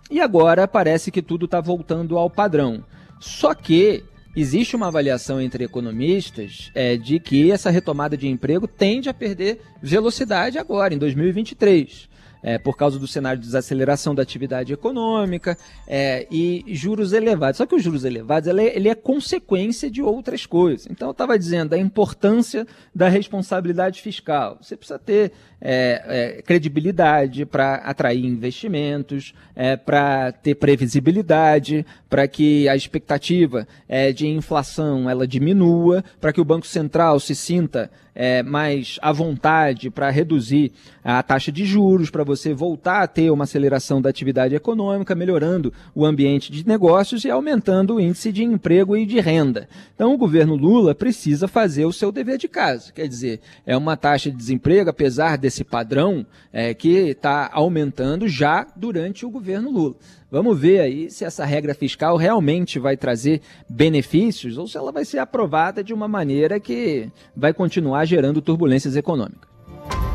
e 0.09 0.19
agora 0.19 0.67
parece 0.67 1.11
que 1.11 1.21
tudo 1.21 1.45
está 1.45 1.61
voltando 1.61 2.17
ao 2.17 2.29
padrão. 2.29 2.83
Só 3.19 3.53
que 3.53 4.03
existe 4.35 4.75
uma 4.75 4.87
avaliação 4.87 5.41
entre 5.41 5.63
economistas 5.63 6.71
é, 6.73 6.97
de 6.97 7.19
que 7.19 7.51
essa 7.51 7.69
retomada 7.69 8.15
de 8.15 8.27
emprego 8.27 8.67
tende 8.67 9.09
a 9.09 9.13
perder 9.13 9.61
velocidade 9.81 10.57
agora, 10.57 10.93
em 10.93 10.97
2023 10.97 12.11
é, 12.43 12.57
por 12.57 12.75
causa 12.75 12.97
do 12.97 13.07
cenário 13.07 13.39
de 13.39 13.45
desaceleração 13.45 14.15
da 14.15 14.23
atividade 14.23 14.73
econômica 14.73 15.57
é, 15.87 16.27
e 16.31 16.63
juros 16.67 17.13
elevados. 17.13 17.57
Só 17.57 17.65
que 17.65 17.75
os 17.75 17.83
juros 17.83 18.03
elevados 18.03 18.47
ele 18.47 18.61
é, 18.61 18.75
ele 18.75 18.89
é 18.89 18.95
consequência 18.95 19.89
de 19.89 20.01
outras 20.01 20.45
coisas. 20.45 20.87
Então 20.89 21.09
eu 21.09 21.11
estava 21.13 21.37
dizendo 21.37 21.73
a 21.73 21.77
importância 21.77 22.65
da 22.93 23.07
responsabilidade 23.07 24.01
fiscal. 24.01 24.57
Você 24.61 24.75
precisa 24.75 24.99
ter 24.99 25.31
é, 25.61 26.37
é, 26.37 26.41
credibilidade 26.41 27.45
para 27.45 27.75
atrair 27.75 28.25
investimentos, 28.25 29.33
é, 29.55 29.77
para 29.77 30.31
ter 30.31 30.55
previsibilidade, 30.55 31.85
para 32.09 32.27
que 32.27 32.67
a 32.67 32.75
expectativa 32.75 33.67
é, 33.87 34.11
de 34.11 34.27
inflação 34.27 35.09
ela 35.09 35.27
diminua, 35.27 36.03
para 36.19 36.33
que 36.33 36.41
o 36.41 36.45
Banco 36.45 36.65
Central 36.65 37.19
se 37.19 37.35
sinta 37.35 37.91
é, 38.13 38.43
mais 38.43 38.99
à 39.01 39.11
vontade 39.11 39.89
para 39.89 40.09
reduzir 40.09 40.71
a 41.03 41.23
taxa 41.23 41.51
de 41.51 41.65
juros, 41.65 42.09
para 42.09 42.23
você 42.23 42.53
voltar 42.53 43.01
a 43.01 43.07
ter 43.07 43.31
uma 43.31 43.45
aceleração 43.45 44.01
da 44.01 44.09
atividade 44.09 44.53
econômica, 44.53 45.15
melhorando 45.15 45.73
o 45.95 46.05
ambiente 46.05 46.51
de 46.51 46.67
negócios 46.67 47.23
e 47.23 47.29
aumentando 47.29 47.95
o 47.95 48.01
índice 48.01 48.31
de 48.31 48.43
emprego 48.43 48.95
e 48.95 49.05
de 49.05 49.19
renda. 49.19 49.67
Então, 49.95 50.13
o 50.13 50.17
governo 50.17 50.55
Lula 50.55 50.93
precisa 50.93 51.47
fazer 51.47 51.85
o 51.85 51.93
seu 51.93 52.11
dever 52.11 52.37
de 52.37 52.47
casa. 52.47 52.91
Quer 52.91 53.07
dizer, 53.07 53.39
é 53.65 53.75
uma 53.75 53.95
taxa 53.95 54.29
de 54.29 54.37
desemprego, 54.37 54.89
apesar 54.89 55.37
desse 55.51 55.65
padrão, 55.65 56.25
é, 56.53 56.73
que 56.73 57.09
está 57.09 57.49
aumentando 57.51 58.27
já 58.27 58.65
durante 58.73 59.25
o 59.25 59.29
governo 59.29 59.69
Lula. 59.69 59.95
Vamos 60.31 60.57
ver 60.57 60.79
aí 60.79 61.11
se 61.11 61.25
essa 61.25 61.43
regra 61.43 61.75
fiscal 61.75 62.15
realmente 62.15 62.79
vai 62.79 62.95
trazer 62.95 63.41
benefícios 63.69 64.57
ou 64.57 64.65
se 64.65 64.77
ela 64.77 64.93
vai 64.93 65.03
ser 65.03 65.19
aprovada 65.19 65.83
de 65.83 65.93
uma 65.93 66.07
maneira 66.07 66.57
que 66.57 67.09
vai 67.35 67.53
continuar 67.53 68.05
gerando 68.05 68.41
turbulências 68.41 68.95
econômicas. 68.95 69.51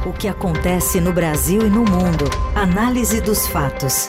O 0.06 0.12
que 0.12 0.26
acontece 0.26 1.00
no 1.00 1.12
Brasil 1.12 1.60
e 1.60 1.68
no 1.68 1.80
mundo. 1.80 2.24
Análise 2.54 3.20
dos 3.20 3.46
fatos. 3.48 4.08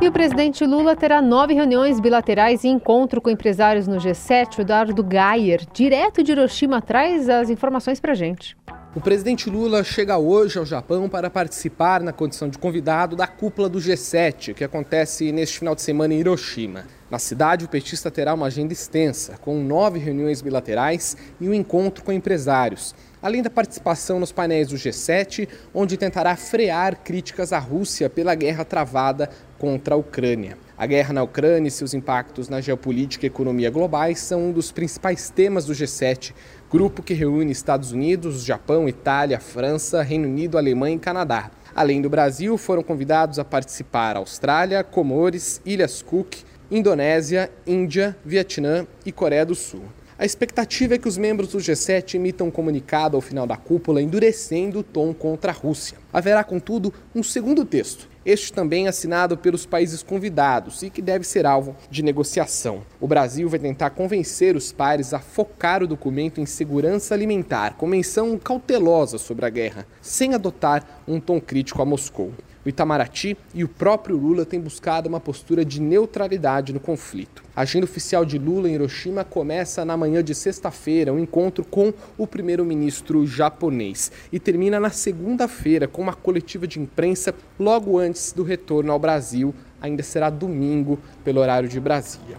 E 0.00 0.06
o 0.06 0.12
presidente 0.12 0.64
Lula 0.64 0.94
terá 0.94 1.20
nove 1.20 1.54
reuniões 1.54 1.98
bilaterais 1.98 2.62
e 2.62 2.68
encontro 2.68 3.20
com 3.20 3.28
empresários 3.28 3.88
no 3.88 3.96
G7. 3.96 4.58
O 4.58 4.60
Eduardo 4.60 5.02
Gayer, 5.02 5.66
direto 5.72 6.22
de 6.22 6.30
Hiroshima, 6.30 6.80
traz 6.80 7.28
as 7.28 7.50
informações 7.50 7.98
para 7.98 8.14
gente. 8.14 8.56
O 8.94 9.02
presidente 9.02 9.50
Lula 9.50 9.84
chega 9.84 10.16
hoje 10.16 10.58
ao 10.58 10.64
Japão 10.64 11.10
para 11.10 11.28
participar, 11.28 12.00
na 12.00 12.10
condição 12.10 12.48
de 12.48 12.56
convidado, 12.56 13.14
da 13.14 13.26
cúpula 13.26 13.68
do 13.68 13.78
G7, 13.78 14.54
que 14.54 14.64
acontece 14.64 15.30
neste 15.30 15.58
final 15.58 15.74
de 15.74 15.82
semana 15.82 16.14
em 16.14 16.20
Hiroshima. 16.20 16.86
Na 17.10 17.18
cidade, 17.18 17.66
o 17.66 17.68
petista 17.68 18.10
terá 18.10 18.32
uma 18.32 18.46
agenda 18.46 18.72
extensa, 18.72 19.36
com 19.42 19.62
nove 19.62 19.98
reuniões 19.98 20.40
bilaterais 20.40 21.18
e 21.38 21.46
um 21.46 21.52
encontro 21.52 22.02
com 22.02 22.10
empresários, 22.10 22.94
além 23.20 23.42
da 23.42 23.50
participação 23.50 24.18
nos 24.18 24.32
painéis 24.32 24.68
do 24.68 24.76
G7, 24.76 25.46
onde 25.74 25.98
tentará 25.98 26.34
frear 26.34 26.96
críticas 27.04 27.52
à 27.52 27.58
Rússia 27.58 28.08
pela 28.08 28.34
guerra 28.34 28.64
travada 28.64 29.28
contra 29.58 29.94
a 29.94 29.98
Ucrânia. 29.98 30.56
A 30.78 30.86
guerra 30.86 31.12
na 31.12 31.24
Ucrânia 31.24 31.66
e 31.66 31.72
seus 31.72 31.92
impactos 31.92 32.48
na 32.48 32.60
geopolítica 32.60 33.26
e 33.26 33.28
economia 33.28 33.68
globais 33.68 34.20
são 34.20 34.50
um 34.50 34.52
dos 34.52 34.70
principais 34.70 35.28
temas 35.28 35.64
do 35.64 35.72
G7, 35.72 36.32
grupo 36.70 37.02
que 37.02 37.14
reúne 37.14 37.50
Estados 37.50 37.92
Unidos, 37.92 38.44
Japão, 38.44 38.88
Itália, 38.88 39.40
França, 39.40 40.02
Reino 40.02 40.28
Unido, 40.28 40.58
Alemanha 40.58 40.96
e 40.96 40.98
Canadá. 40.98 41.50
Além 41.74 42.02
do 42.02 42.10
Brasil, 42.10 42.58
foram 42.58 42.82
convidados 42.82 43.38
a 43.38 43.44
participar 43.44 44.16
Austrália, 44.16 44.84
Comores, 44.84 45.62
Ilhas 45.64 46.02
Cook, 46.02 46.36
Indonésia, 46.70 47.50
Índia, 47.66 48.16
Vietnã 48.24 48.86
e 49.06 49.12
Coreia 49.12 49.46
do 49.46 49.54
Sul. 49.54 49.84
A 50.20 50.24
expectativa 50.24 50.96
é 50.96 50.98
que 50.98 51.06
os 51.06 51.16
membros 51.16 51.50
do 51.50 51.58
G7 51.58 52.16
emitam 52.16 52.48
um 52.48 52.50
comunicado 52.50 53.16
ao 53.16 53.20
final 53.20 53.46
da 53.46 53.56
cúpula 53.56 54.02
endurecendo 54.02 54.80
o 54.80 54.82
tom 54.82 55.14
contra 55.14 55.52
a 55.52 55.54
Rússia. 55.54 55.96
Haverá, 56.12 56.42
contudo, 56.42 56.92
um 57.14 57.22
segundo 57.22 57.64
texto, 57.64 58.08
este 58.26 58.52
também 58.52 58.88
assinado 58.88 59.38
pelos 59.38 59.64
países 59.64 60.02
convidados 60.02 60.82
e 60.82 60.90
que 60.90 61.00
deve 61.00 61.24
ser 61.24 61.46
alvo 61.46 61.76
de 61.88 62.02
negociação. 62.02 62.82
O 63.00 63.06
Brasil 63.06 63.48
vai 63.48 63.60
tentar 63.60 63.90
convencer 63.90 64.56
os 64.56 64.72
pares 64.72 65.14
a 65.14 65.20
focar 65.20 65.84
o 65.84 65.86
documento 65.86 66.40
em 66.40 66.46
segurança 66.46 67.14
alimentar, 67.14 67.74
com 67.74 67.86
menção 67.86 68.36
cautelosa 68.36 69.18
sobre 69.18 69.46
a 69.46 69.50
guerra, 69.50 69.86
sem 70.02 70.34
adotar 70.34 71.04
um 71.06 71.20
tom 71.20 71.40
crítico 71.40 71.80
a 71.80 71.84
Moscou. 71.84 72.32
O 72.64 72.68
Itamaraty 72.68 73.36
e 73.54 73.62
o 73.62 73.68
próprio 73.68 74.16
Lula 74.16 74.44
têm 74.44 74.60
buscado 74.60 75.08
uma 75.08 75.20
postura 75.20 75.64
de 75.64 75.80
neutralidade 75.80 76.72
no 76.72 76.80
conflito. 76.80 77.42
A 77.54 77.62
agenda 77.62 77.84
oficial 77.84 78.24
de 78.24 78.38
Lula 78.38 78.68
em 78.68 78.74
Hiroshima 78.74 79.24
começa 79.24 79.84
na 79.84 79.96
manhã 79.96 80.22
de 80.22 80.34
sexta-feira, 80.34 81.12
um 81.12 81.18
encontro 81.18 81.64
com 81.64 81.92
o 82.16 82.26
primeiro-ministro 82.26 83.26
japonês, 83.26 84.10
e 84.32 84.38
termina 84.38 84.80
na 84.80 84.90
segunda-feira 84.90 85.86
com 85.86 86.02
uma 86.02 86.14
coletiva 86.14 86.66
de 86.66 86.80
imprensa 86.80 87.34
logo 87.58 87.98
antes 87.98 88.32
do 88.32 88.42
retorno 88.42 88.92
ao 88.92 88.98
Brasil. 88.98 89.54
Ainda 89.80 90.02
será 90.02 90.28
domingo, 90.28 90.98
pelo 91.24 91.40
horário 91.40 91.68
de 91.68 91.78
Brasília. 91.78 92.36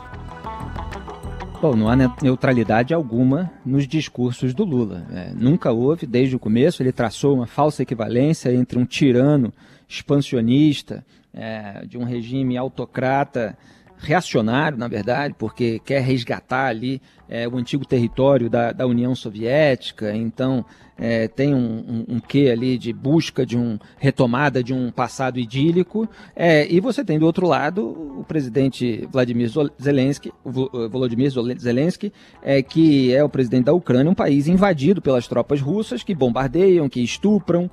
Bom, 1.62 1.76
não 1.76 1.90
há 1.90 1.96
neutralidade 2.24 2.94
alguma 2.94 3.52
nos 3.66 3.86
discursos 3.86 4.54
do 4.54 4.64
Lula. 4.64 5.06
É, 5.12 5.34
nunca 5.36 5.74
houve, 5.74 6.08
desde 6.08 6.34
o 6.34 6.40
começo, 6.40 6.82
ele 6.82 6.94
traçou 6.94 7.36
uma 7.36 7.46
falsa 7.46 7.84
equivalência 7.84 8.54
entre 8.54 8.80
um 8.80 8.86
tirano 8.86 9.52
expansionista, 9.86 11.06
é, 11.34 11.86
de 11.86 11.98
um 11.98 12.06
regime 12.06 12.56
autocrata 12.56 13.58
reacionário, 14.00 14.78
na 14.78 14.88
verdade, 14.88 15.36
porque 15.38 15.80
quer 15.80 16.02
resgatar 16.02 16.68
ali 16.68 17.02
é, 17.28 17.48
o 17.48 17.58
antigo 17.58 17.86
território 17.86 18.50
da, 18.50 18.72
da 18.72 18.88
União 18.88 19.14
Soviética, 19.14 20.16
então 20.16 20.66
é, 20.98 21.28
tem 21.28 21.54
um, 21.54 22.06
um, 22.08 22.16
um 22.16 22.20
quê 22.20 22.50
ali 22.52 22.78
de 22.78 22.92
busca 22.94 23.46
de 23.46 23.58
um 23.58 23.78
retomada 23.98 24.64
de 24.64 24.74
um 24.74 24.90
passado 24.90 25.38
idílico, 25.38 26.10
é, 26.36 26.66
e 26.72 26.80
você 26.80 27.04
tem 27.04 27.20
do 27.20 27.26
outro 27.26 27.46
lado 27.46 27.86
o 28.20 28.24
presidente 28.26 29.08
Vladimir 29.12 29.52
Zelensky, 29.82 30.32
Volodymyr 30.44 31.30
Zelensky, 31.60 32.12
é, 32.42 32.62
que 32.62 33.14
é 33.14 33.24
o 33.24 33.30
presidente 33.30 33.66
da 33.66 33.74
Ucrânia, 33.74 34.10
um 34.10 34.16
país 34.16 34.48
invadido 34.48 35.02
pelas 35.02 35.28
tropas 35.28 35.62
russas 35.62 36.04
que 36.04 36.16
bombardeiam, 36.16 36.88
que 36.90 37.02
estupram, 37.02 37.70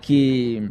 que 0.00 0.70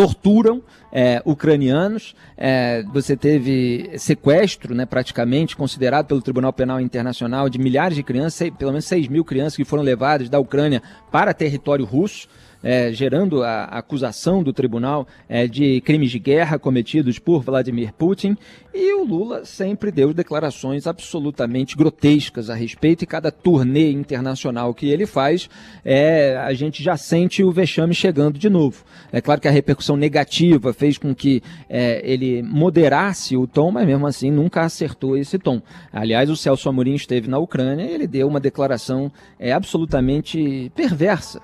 torturam 0.00 0.62
é, 0.90 1.20
ucranianos. 1.26 2.14
É, 2.34 2.82
você 2.90 3.14
teve 3.14 3.90
sequestro, 3.98 4.74
né, 4.74 4.86
praticamente, 4.86 5.54
considerado 5.54 6.06
pelo 6.06 6.22
Tribunal 6.22 6.54
Penal 6.54 6.80
Internacional, 6.80 7.50
de 7.50 7.58
milhares 7.58 7.96
de 7.96 8.02
crianças, 8.02 8.48
pelo 8.58 8.70
menos 8.70 8.86
6 8.86 9.08
mil 9.08 9.24
crianças 9.24 9.56
que 9.56 9.64
foram 9.64 9.82
levadas 9.82 10.30
da 10.30 10.38
Ucrânia 10.38 10.82
para 11.10 11.34
território 11.34 11.84
russo 11.84 12.28
é, 12.62 12.92
gerando 12.92 13.42
a, 13.42 13.64
acusação 13.64 14.42
do 14.42 14.52
tribunal 14.52 15.06
é, 15.28 15.46
de 15.46 15.80
crimes 15.80 16.10
de 16.10 16.18
guerra 16.18 16.58
cometidos 16.58 17.18
por 17.18 17.42
Vladimir 17.42 17.92
Putin. 17.92 18.36
E 18.72 18.92
o 18.94 19.04
Lula 19.04 19.44
sempre 19.44 19.90
deu 19.90 20.14
declarações 20.14 20.86
absolutamente 20.86 21.76
grotescas 21.76 22.48
a 22.48 22.54
respeito, 22.54 23.02
e 23.02 23.06
cada 23.06 23.30
turnê 23.30 23.90
internacional 23.90 24.72
que 24.72 24.88
ele 24.88 25.06
faz, 25.06 25.48
é, 25.84 26.36
a 26.36 26.52
gente 26.54 26.82
já 26.82 26.96
sente 26.96 27.42
o 27.42 27.50
vexame 27.50 27.94
chegando 27.94 28.38
de 28.38 28.48
novo. 28.48 28.84
É 29.12 29.20
claro 29.20 29.40
que 29.40 29.48
a 29.48 29.50
repercussão 29.50 29.96
negativa 29.96 30.72
fez 30.72 30.98
com 30.98 31.14
que 31.14 31.42
é, 31.68 32.00
ele 32.04 32.42
moderasse 32.42 33.36
o 33.36 33.46
tom, 33.46 33.72
mas 33.72 33.86
mesmo 33.86 34.06
assim 34.06 34.30
nunca 34.30 34.62
acertou 34.62 35.16
esse 35.16 35.38
tom. 35.38 35.60
Aliás, 35.92 36.30
o 36.30 36.36
Celso 36.36 36.68
Amorim 36.68 36.94
esteve 36.94 37.28
na 37.28 37.38
Ucrânia 37.38 37.84
e 37.84 37.92
ele 37.92 38.06
deu 38.06 38.28
uma 38.28 38.38
declaração 38.38 39.10
é, 39.38 39.52
absolutamente 39.52 40.70
perversa 40.74 41.40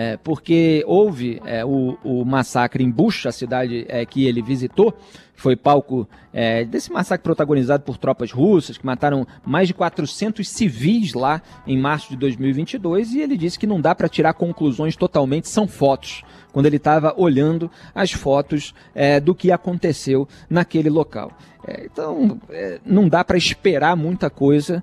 é, 0.00 0.16
porque 0.16 0.82
houve 0.86 1.42
é, 1.44 1.62
o, 1.62 1.98
o, 2.02 2.24
massacre 2.24 2.82
em 2.82 2.90
Bucha, 2.90 3.28
a 3.28 3.32
cidade 3.32 3.84
é, 3.86 4.06
que 4.06 4.24
ele 4.24 4.40
visitou, 4.40 4.94
foi 5.36 5.54
palco 5.54 6.08
é, 6.32 6.64
desse 6.64 6.90
massacre 6.90 7.22
protagonizado 7.22 7.84
por 7.84 7.98
tropas 7.98 8.32
russas, 8.32 8.78
que 8.78 8.86
mataram 8.86 9.26
mais 9.44 9.68
de 9.68 9.74
400 9.74 10.48
civis 10.48 11.12
lá 11.12 11.42
em 11.66 11.78
março 11.78 12.08
de 12.08 12.16
2022, 12.16 13.12
e 13.12 13.20
ele 13.20 13.36
disse 13.36 13.58
que 13.58 13.66
não 13.66 13.78
dá 13.78 13.94
para 13.94 14.08
tirar 14.08 14.32
conclusões 14.32 14.96
totalmente, 14.96 15.50
são 15.50 15.68
fotos, 15.68 16.22
quando 16.50 16.64
ele 16.64 16.76
estava 16.76 17.12
olhando 17.18 17.70
as 17.94 18.10
fotos 18.10 18.74
é, 18.94 19.20
do 19.20 19.34
que 19.34 19.52
aconteceu 19.52 20.26
naquele 20.48 20.88
local. 20.88 21.30
É, 21.66 21.84
então, 21.84 22.40
não 22.86 23.06
dá 23.06 23.22
para 23.22 23.36
esperar 23.36 23.94
muita 23.94 24.30
coisa 24.30 24.82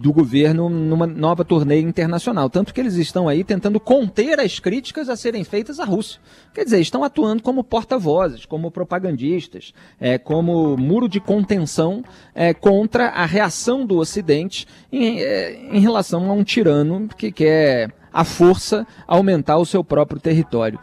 do 0.00 0.12
governo 0.12 0.68
numa 0.68 1.06
nova 1.06 1.44
turnê 1.44 1.80
internacional. 1.80 2.48
Tanto 2.48 2.72
que 2.72 2.80
eles 2.80 2.94
estão 2.94 3.28
aí 3.28 3.42
tentando 3.42 3.80
conter 3.80 4.38
as 4.40 4.58
críticas 4.58 5.08
a 5.08 5.16
serem 5.16 5.44
feitas 5.44 5.80
à 5.80 5.84
Rússia. 5.84 6.20
Quer 6.54 6.64
dizer, 6.64 6.80
estão 6.80 7.04
atuando 7.04 7.42
como 7.42 7.64
porta-vozes, 7.64 8.46
como 8.46 8.70
propagandistas, 8.70 9.72
é, 10.00 10.18
como 10.18 10.76
muro 10.76 11.08
de 11.08 11.20
contenção 11.20 12.02
é, 12.34 12.54
contra 12.54 13.08
a 13.08 13.26
reação 13.26 13.84
do 13.84 13.98
Ocidente 13.98 14.66
em, 14.92 15.20
é, 15.20 15.54
em 15.72 15.80
relação 15.80 16.30
a 16.30 16.32
um 16.32 16.44
tirano 16.44 17.08
que 17.16 17.32
quer 17.32 17.92
a 18.12 18.24
força 18.24 18.86
aumentar 19.06 19.58
o 19.58 19.66
seu 19.66 19.84
próprio 19.84 20.18
território. 20.18 20.78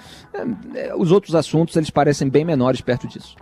Os 0.97 1.11
outros 1.11 1.33
assuntos 1.35 1.75
eles 1.75 1.89
parecem 1.89 2.29
bem 2.29 2.45
menores 2.45 2.81
perto 2.81 3.07
disso. 3.07 3.35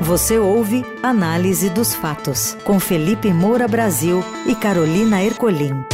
Você 0.00 0.38
ouve 0.38 0.84
Análise 1.02 1.68
dos 1.68 1.92
Fatos, 1.92 2.54
com 2.64 2.78
Felipe 2.78 3.32
Moura 3.32 3.66
Brasil 3.66 4.20
e 4.46 4.54
Carolina 4.54 5.20
Ercolim. 5.20 5.84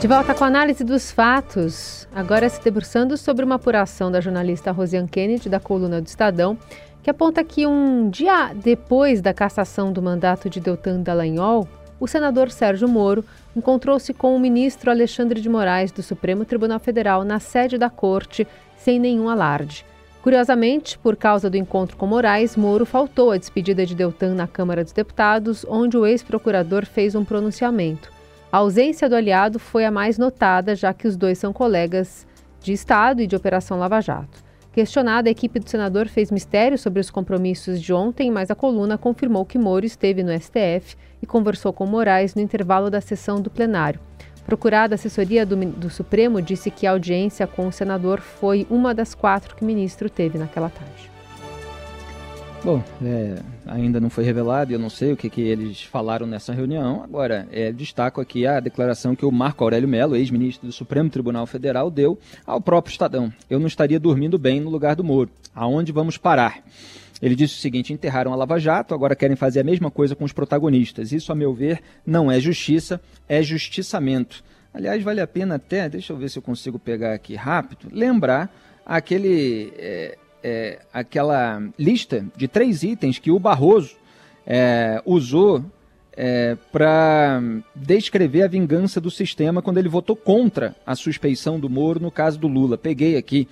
De 0.00 0.08
volta 0.08 0.34
com 0.34 0.42
a 0.42 0.46
análise 0.46 0.82
dos 0.82 1.12
fatos, 1.12 2.08
agora 2.14 2.48
se 2.48 2.62
debruçando 2.64 3.18
sobre 3.18 3.44
uma 3.44 3.56
apuração 3.56 4.10
da 4.10 4.22
jornalista 4.22 4.72
Rosiane 4.72 5.06
Kennedy, 5.06 5.50
da 5.50 5.60
coluna 5.60 6.00
do 6.00 6.06
Estadão, 6.06 6.56
que 7.02 7.10
aponta 7.10 7.44
que 7.44 7.66
um 7.66 8.08
dia 8.08 8.52
depois 8.54 9.20
da 9.20 9.34
cassação 9.34 9.92
do 9.92 10.00
mandato 10.00 10.48
de 10.48 10.60
Deltan 10.60 11.02
Dallagnol, 11.02 11.68
o 12.00 12.08
senador 12.08 12.50
Sérgio 12.50 12.88
Moro 12.88 13.22
encontrou-se 13.54 14.14
com 14.14 14.34
o 14.34 14.40
ministro 14.40 14.90
Alexandre 14.90 15.42
de 15.42 15.48
Moraes 15.50 15.92
do 15.92 16.02
Supremo 16.02 16.46
Tribunal 16.46 16.80
Federal 16.80 17.22
na 17.22 17.38
sede 17.38 17.76
da 17.76 17.90
corte, 17.90 18.48
sem 18.78 18.98
nenhum 18.98 19.28
alarde. 19.28 19.84
Curiosamente, 20.24 20.98
por 21.00 21.16
causa 21.16 21.50
do 21.50 21.56
encontro 21.58 21.98
com 21.98 22.06
Moraes, 22.06 22.56
Moro 22.56 22.86
faltou 22.86 23.30
à 23.30 23.36
despedida 23.36 23.84
de 23.84 23.94
Deltan 23.94 24.34
na 24.34 24.46
Câmara 24.46 24.82
dos 24.82 24.94
Deputados, 24.94 25.66
onde 25.68 25.98
o 25.98 26.06
ex-procurador 26.06 26.86
fez 26.86 27.14
um 27.14 27.22
pronunciamento. 27.22 28.10
A 28.50 28.56
ausência 28.56 29.06
do 29.06 29.16
aliado 29.16 29.58
foi 29.58 29.84
a 29.84 29.90
mais 29.90 30.16
notada, 30.16 30.74
já 30.74 30.94
que 30.94 31.06
os 31.06 31.14
dois 31.14 31.36
são 31.36 31.52
colegas 31.52 32.26
de 32.58 32.72
Estado 32.72 33.20
e 33.20 33.26
de 33.26 33.36
Operação 33.36 33.78
Lava 33.78 34.00
Jato. 34.00 34.42
Questionada, 34.72 35.28
a 35.28 35.30
equipe 35.30 35.60
do 35.60 35.68
senador 35.68 36.08
fez 36.08 36.30
mistério 36.30 36.78
sobre 36.78 37.00
os 37.00 37.10
compromissos 37.10 37.78
de 37.78 37.92
ontem, 37.92 38.30
mas 38.30 38.50
a 38.50 38.54
coluna 38.54 38.96
confirmou 38.96 39.44
que 39.44 39.58
Moro 39.58 39.84
esteve 39.84 40.22
no 40.22 40.32
STF 40.32 40.96
e 41.20 41.26
conversou 41.26 41.70
com 41.70 41.84
Moraes 41.84 42.34
no 42.34 42.40
intervalo 42.40 42.88
da 42.88 43.02
sessão 43.02 43.42
do 43.42 43.50
plenário. 43.50 44.00
Procurada, 44.46 44.94
assessoria 44.94 45.46
do, 45.46 45.56
do, 45.56 45.88
Supremo 45.88 46.42
disse 46.42 46.70
que 46.70 46.86
a 46.86 46.90
audiência 46.90 47.46
com 47.46 47.66
o 47.66 47.72
senador 47.72 48.20
foi 48.20 48.66
uma 48.68 48.94
das 48.94 49.14
quatro 49.14 49.56
que 49.56 49.62
o 49.62 49.66
ministro 49.66 50.10
teve 50.10 50.38
naquela 50.38 50.68
tarde. 50.68 51.10
Bom, 52.62 52.82
é, 53.04 53.36
ainda 53.66 54.00
não 54.00 54.08
foi 54.08 54.24
revelado 54.24 54.72
e 54.72 54.74
eu 54.74 54.78
não 54.78 54.88
sei 54.88 55.12
o 55.12 55.16
que, 55.16 55.28
que 55.28 55.42
eles 55.42 55.82
falaram 55.82 56.26
nessa 56.26 56.52
reunião. 56.52 57.02
Agora, 57.04 57.46
é, 57.52 57.70
destaco 57.70 58.22
aqui 58.22 58.46
a 58.46 58.58
declaração 58.58 59.14
que 59.14 59.26
o 59.26 59.30
Marco 59.30 59.62
Aurélio 59.64 59.88
Mello, 59.88 60.16
ex-ministro 60.16 60.66
do 60.66 60.72
Supremo 60.72 61.10
Tribunal 61.10 61.46
Federal, 61.46 61.90
deu 61.90 62.18
ao 62.46 62.62
próprio 62.62 62.92
Estadão. 62.92 63.30
Eu 63.50 63.58
não 63.60 63.66
estaria 63.66 64.00
dormindo 64.00 64.38
bem 64.38 64.60
no 64.60 64.70
lugar 64.70 64.96
do 64.96 65.04
Moro. 65.04 65.28
Aonde 65.54 65.92
vamos 65.92 66.16
parar? 66.16 66.62
Ele 67.24 67.34
disse 67.34 67.54
o 67.54 67.58
seguinte: 67.58 67.90
enterraram 67.90 68.34
a 68.34 68.36
Lava 68.36 68.58
Jato, 68.58 68.92
agora 68.92 69.16
querem 69.16 69.34
fazer 69.34 69.60
a 69.60 69.64
mesma 69.64 69.90
coisa 69.90 70.14
com 70.14 70.24
os 70.24 70.32
protagonistas. 70.32 71.10
Isso, 71.10 71.32
a 71.32 71.34
meu 71.34 71.54
ver, 71.54 71.80
não 72.06 72.30
é 72.30 72.38
justiça, 72.38 73.00
é 73.26 73.42
justiçamento. 73.42 74.44
Aliás, 74.74 75.02
vale 75.02 75.22
a 75.22 75.26
pena 75.26 75.54
até, 75.54 75.88
deixa 75.88 76.12
eu 76.12 76.18
ver 76.18 76.28
se 76.28 76.38
eu 76.38 76.42
consigo 76.42 76.78
pegar 76.78 77.14
aqui 77.14 77.34
rápido, 77.34 77.88
lembrar 77.90 78.54
aquele, 78.84 79.72
é, 79.78 80.18
é, 80.42 80.80
aquela 80.92 81.62
lista 81.78 82.26
de 82.36 82.46
três 82.46 82.82
itens 82.82 83.18
que 83.18 83.30
o 83.30 83.38
Barroso 83.38 83.96
é, 84.46 85.00
usou 85.06 85.64
é, 86.14 86.58
para 86.70 87.40
descrever 87.74 88.42
a 88.42 88.48
vingança 88.48 89.00
do 89.00 89.10
sistema 89.10 89.62
quando 89.62 89.78
ele 89.78 89.88
votou 89.88 90.14
contra 90.14 90.76
a 90.86 90.94
suspeição 90.94 91.58
do 91.58 91.70
Moro 91.70 92.00
no 92.00 92.10
caso 92.10 92.38
do 92.38 92.48
Lula. 92.48 92.76
Peguei 92.76 93.16
aqui 93.16 93.48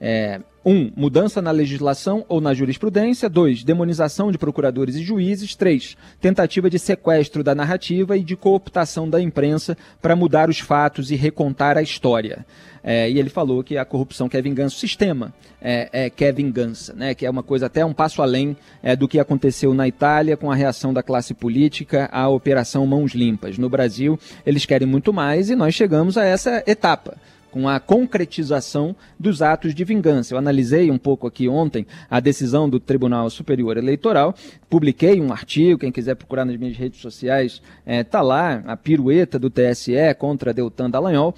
é, 0.00 0.40
um, 0.64 0.90
mudança 0.96 1.42
na 1.42 1.50
legislação 1.50 2.24
ou 2.28 2.40
na 2.40 2.54
jurisprudência. 2.54 3.28
Dois, 3.28 3.64
demonização 3.64 4.30
de 4.30 4.38
procuradores 4.38 4.96
e 4.96 5.02
juízes. 5.02 5.54
Três, 5.54 5.96
tentativa 6.20 6.70
de 6.70 6.78
sequestro 6.78 7.42
da 7.42 7.54
narrativa 7.54 8.16
e 8.16 8.22
de 8.22 8.36
cooptação 8.36 9.08
da 9.08 9.20
imprensa 9.20 9.76
para 10.00 10.16
mudar 10.16 10.48
os 10.48 10.58
fatos 10.58 11.10
e 11.10 11.16
recontar 11.16 11.76
a 11.76 11.82
história. 11.82 12.44
É, 12.84 13.08
e 13.08 13.18
ele 13.18 13.28
falou 13.28 13.62
que 13.62 13.78
a 13.78 13.84
corrupção 13.84 14.28
quer 14.28 14.42
vingança, 14.42 14.74
o 14.74 14.78
sistema 14.78 15.32
é, 15.60 15.88
é, 15.92 16.10
quer 16.10 16.34
vingança, 16.34 16.92
né? 16.92 17.14
que 17.14 17.24
é 17.24 17.30
uma 17.30 17.42
coisa 17.42 17.66
até 17.66 17.84
um 17.84 17.92
passo 17.92 18.20
além 18.20 18.56
é, 18.82 18.96
do 18.96 19.06
que 19.06 19.20
aconteceu 19.20 19.72
na 19.72 19.86
Itália 19.86 20.36
com 20.36 20.50
a 20.50 20.54
reação 20.54 20.92
da 20.92 21.02
classe 21.02 21.32
política 21.32 22.08
à 22.10 22.28
Operação 22.28 22.84
Mãos 22.84 23.12
Limpas. 23.12 23.56
No 23.56 23.68
Brasil, 23.68 24.18
eles 24.44 24.66
querem 24.66 24.88
muito 24.88 25.12
mais 25.12 25.48
e 25.48 25.54
nós 25.54 25.74
chegamos 25.74 26.18
a 26.18 26.24
essa 26.24 26.64
etapa 26.66 27.16
com 27.52 27.68
a 27.68 27.78
concretização 27.78 28.96
dos 29.20 29.42
atos 29.42 29.74
de 29.74 29.84
vingança. 29.84 30.32
Eu 30.32 30.38
analisei 30.38 30.90
um 30.90 30.96
pouco 30.96 31.26
aqui 31.26 31.48
ontem 31.48 31.86
a 32.10 32.18
decisão 32.18 32.68
do 32.68 32.80
Tribunal 32.80 33.28
Superior 33.28 33.76
Eleitoral, 33.76 34.34
publiquei 34.70 35.20
um 35.20 35.30
artigo, 35.30 35.80
quem 35.80 35.92
quiser 35.92 36.16
procurar 36.16 36.46
nas 36.46 36.56
minhas 36.56 36.76
redes 36.76 37.00
sociais, 37.00 37.60
está 37.86 38.18
é, 38.18 38.22
lá, 38.22 38.62
a 38.66 38.76
pirueta 38.76 39.38
do 39.38 39.50
TSE 39.50 39.92
contra 40.18 40.54
Deltan 40.54 40.90
Dallagnol. 40.90 41.34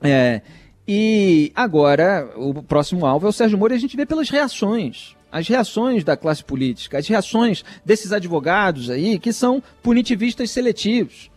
É, 0.00 0.40
e 0.86 1.50
agora, 1.54 2.30
o 2.36 2.62
próximo 2.62 3.04
alvo 3.04 3.26
é 3.26 3.28
o 3.28 3.32
Sérgio 3.32 3.58
Moro 3.58 3.74
e 3.74 3.76
a 3.76 3.80
gente 3.80 3.96
vê 3.96 4.06
pelas 4.06 4.30
reações 4.30 5.16
as 5.32 5.48
reações 5.48 6.04
da 6.04 6.16
classe 6.16 6.44
política, 6.44 6.96
as 6.96 7.08
reações 7.08 7.64
desses 7.84 8.12
advogados 8.12 8.88
aí 8.88 9.18
que 9.18 9.32
são 9.32 9.60
punitivistas 9.82 10.48
seletivos. 10.52 11.28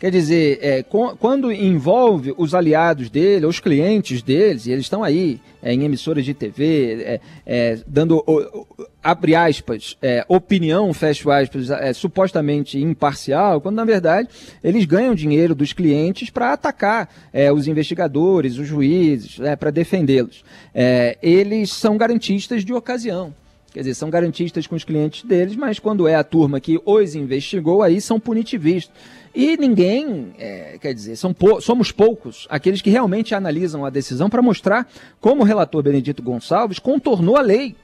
Quer 0.00 0.10
dizer, 0.10 0.58
é, 0.62 0.82
quando 0.82 1.52
envolve 1.52 2.34
os 2.38 2.54
aliados 2.54 3.10
dele, 3.10 3.44
os 3.44 3.60
clientes 3.60 4.22
deles, 4.22 4.64
e 4.64 4.72
eles 4.72 4.86
estão 4.86 5.04
aí 5.04 5.38
é, 5.62 5.74
em 5.74 5.84
emissoras 5.84 6.24
de 6.24 6.32
TV, 6.32 7.02
é, 7.02 7.20
é, 7.44 7.78
dando 7.86 8.24
o, 8.26 8.66
abre 9.02 9.34
aspas, 9.34 9.98
é, 10.00 10.24
opinião, 10.26 10.90
fecha 10.94 11.30
aspas, 11.38 11.68
é, 11.68 11.92
supostamente 11.92 12.78
imparcial, 12.78 13.60
quando 13.60 13.76
na 13.76 13.84
verdade 13.84 14.30
eles 14.64 14.86
ganham 14.86 15.14
dinheiro 15.14 15.54
dos 15.54 15.74
clientes 15.74 16.30
para 16.30 16.54
atacar 16.54 17.06
os 17.54 17.68
investigadores, 17.68 18.56
os 18.56 18.66
juízes, 18.66 19.38
para 19.58 19.70
defendê-los. 19.70 20.42
Eles 21.20 21.72
são 21.72 21.98
garantistas 21.98 22.64
de 22.64 22.72
ocasião. 22.72 23.34
Quer 23.72 23.80
dizer, 23.80 23.94
são 23.94 24.10
garantistas 24.10 24.66
com 24.66 24.74
os 24.74 24.82
clientes 24.82 25.22
deles, 25.22 25.54
mas 25.54 25.78
quando 25.78 26.08
é 26.08 26.16
a 26.16 26.24
turma 26.24 26.60
que 26.60 26.80
os 26.84 27.14
investigou, 27.14 27.82
aí 27.82 28.00
são 28.00 28.18
punitivistas. 28.18 28.94
E 29.32 29.56
ninguém, 29.56 30.32
é, 30.38 30.76
quer 30.80 30.92
dizer, 30.92 31.16
pou 31.38 31.60
somos 31.60 31.92
poucos 31.92 32.48
aqueles 32.50 32.82
que 32.82 32.90
realmente 32.90 33.32
analisam 33.32 33.84
a 33.84 33.90
decisão 33.90 34.28
para 34.28 34.42
mostrar 34.42 34.90
como 35.20 35.42
o 35.42 35.44
relator 35.44 35.82
Benedito 35.84 36.20
Gonçalves 36.20 36.80
contornou 36.80 37.36
a 37.36 37.40
lei 37.40 37.76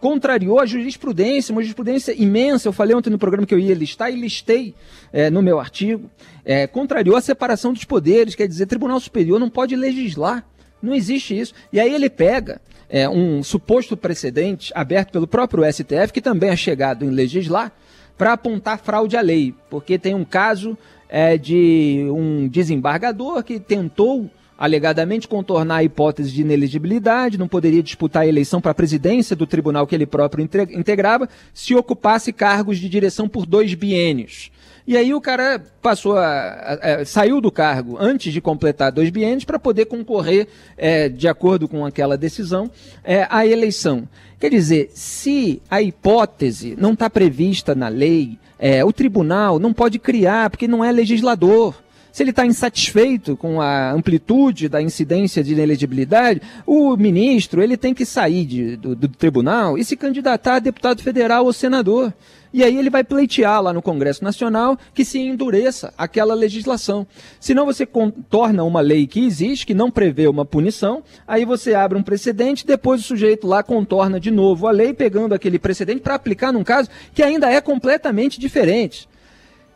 contrariou 0.00 0.60
a 0.60 0.66
jurisprudência, 0.66 1.52
uma 1.52 1.62
jurisprudência 1.62 2.14
imensa. 2.16 2.68
Eu 2.68 2.72
falei 2.72 2.94
ontem 2.94 3.10
no 3.10 3.18
programa 3.18 3.46
que 3.46 3.54
eu 3.54 3.58
ia 3.58 3.74
listar 3.74 4.12
e 4.12 4.16
listei 4.16 4.74
é, 5.12 5.30
no 5.30 5.42
meu 5.42 5.58
artigo. 5.58 6.10
É, 6.44 6.66
contrariou 6.66 7.16
a 7.16 7.20
separação 7.20 7.72
dos 7.72 7.84
poderes, 7.84 8.34
quer 8.34 8.46
dizer, 8.46 8.66
Tribunal 8.66 9.00
Superior 9.00 9.40
não 9.40 9.50
pode 9.50 9.74
legislar. 9.74 10.46
Não 10.82 10.94
existe 10.94 11.38
isso. 11.38 11.54
E 11.72 11.80
aí 11.80 11.92
ele 11.92 12.10
pega 12.10 12.60
é, 12.88 13.08
um 13.08 13.42
suposto 13.42 13.96
precedente 13.96 14.72
aberto 14.74 15.12
pelo 15.12 15.26
próprio 15.26 15.64
STF, 15.70 16.12
que 16.12 16.20
também 16.20 16.50
é 16.50 16.56
chegado 16.56 17.04
em 17.04 17.10
legislar, 17.10 17.72
para 18.16 18.32
apontar 18.32 18.78
fraude 18.78 19.16
à 19.16 19.20
lei. 19.20 19.54
Porque 19.68 19.98
tem 19.98 20.14
um 20.14 20.24
caso 20.24 20.76
é, 21.08 21.36
de 21.36 22.06
um 22.10 22.48
desembargador 22.48 23.42
que 23.42 23.58
tentou 23.58 24.30
alegadamente 24.58 25.28
contornar 25.28 25.76
a 25.76 25.84
hipótese 25.84 26.32
de 26.32 26.40
inelegibilidade, 26.40 27.36
não 27.36 27.46
poderia 27.46 27.82
disputar 27.82 28.22
a 28.22 28.26
eleição 28.26 28.60
para 28.60 28.70
a 28.70 28.74
presidência 28.74 29.36
do 29.36 29.46
tribunal 29.46 29.86
que 29.86 29.94
ele 29.94 30.06
próprio 30.06 30.42
integrava, 30.42 31.28
se 31.52 31.74
ocupasse 31.74 32.32
cargos 32.32 32.78
de 32.78 32.88
direção 32.88 33.28
por 33.28 33.44
dois 33.44 33.74
biênios. 33.74 34.50
E 34.86 34.96
aí 34.96 35.12
o 35.12 35.20
cara 35.20 35.60
passou 35.82 36.16
a, 36.16 36.24
a, 36.24 36.94
a, 37.00 37.04
saiu 37.04 37.40
do 37.40 37.50
cargo 37.50 37.96
antes 37.98 38.32
de 38.32 38.40
completar 38.40 38.92
dois 38.92 39.10
biênios 39.10 39.44
para 39.44 39.58
poder 39.58 39.86
concorrer, 39.86 40.46
é, 40.76 41.08
de 41.08 41.26
acordo 41.26 41.66
com 41.66 41.84
aquela 41.84 42.16
decisão, 42.16 42.70
é, 43.02 43.26
à 43.28 43.44
eleição. 43.44 44.08
Quer 44.38 44.50
dizer, 44.50 44.90
se 44.94 45.60
a 45.68 45.82
hipótese 45.82 46.76
não 46.78 46.92
está 46.92 47.10
prevista 47.10 47.74
na 47.74 47.88
lei, 47.88 48.38
é, 48.58 48.84
o 48.84 48.92
tribunal 48.92 49.58
não 49.58 49.72
pode 49.72 49.98
criar, 49.98 50.50
porque 50.50 50.68
não 50.68 50.84
é 50.84 50.92
legislador. 50.92 51.74
Se 52.12 52.22
ele 52.22 52.30
está 52.30 52.46
insatisfeito 52.46 53.36
com 53.36 53.60
a 53.60 53.92
amplitude 53.92 54.70
da 54.70 54.80
incidência 54.80 55.44
de 55.44 55.52
inelegibilidade, 55.52 56.40
o 56.64 56.96
ministro 56.96 57.62
ele 57.62 57.76
tem 57.76 57.92
que 57.92 58.06
sair 58.06 58.46
de, 58.46 58.76
do, 58.76 58.96
do 58.96 59.08
tribunal 59.08 59.76
e 59.76 59.84
se 59.84 59.96
candidatar 59.96 60.54
a 60.54 60.60
deputado 60.60 61.02
federal 61.02 61.44
ou 61.44 61.52
senador. 61.52 62.14
E 62.52 62.62
aí 62.64 62.76
ele 62.76 62.90
vai 62.90 63.04
pleitear 63.04 63.60
lá 63.62 63.72
no 63.72 63.82
Congresso 63.82 64.24
Nacional 64.24 64.78
que 64.94 65.04
se 65.04 65.18
endureça 65.18 65.92
aquela 65.96 66.34
legislação. 66.34 67.06
Senão 67.40 67.66
você 67.66 67.86
torna 68.28 68.64
uma 68.64 68.80
lei 68.80 69.06
que 69.06 69.24
existe, 69.24 69.66
que 69.66 69.74
não 69.74 69.90
prevê 69.90 70.26
uma 70.26 70.44
punição, 70.44 71.02
aí 71.26 71.44
você 71.44 71.74
abre 71.74 71.98
um 71.98 72.02
precedente, 72.02 72.66
depois 72.66 73.00
o 73.00 73.04
sujeito 73.04 73.46
lá 73.46 73.62
contorna 73.62 74.18
de 74.18 74.30
novo 74.30 74.66
a 74.66 74.70
lei, 74.70 74.94
pegando 74.94 75.34
aquele 75.34 75.58
precedente 75.58 76.00
para 76.00 76.14
aplicar 76.14 76.52
num 76.52 76.64
caso 76.64 76.88
que 77.14 77.22
ainda 77.22 77.50
é 77.50 77.60
completamente 77.60 78.40
diferente. 78.40 79.08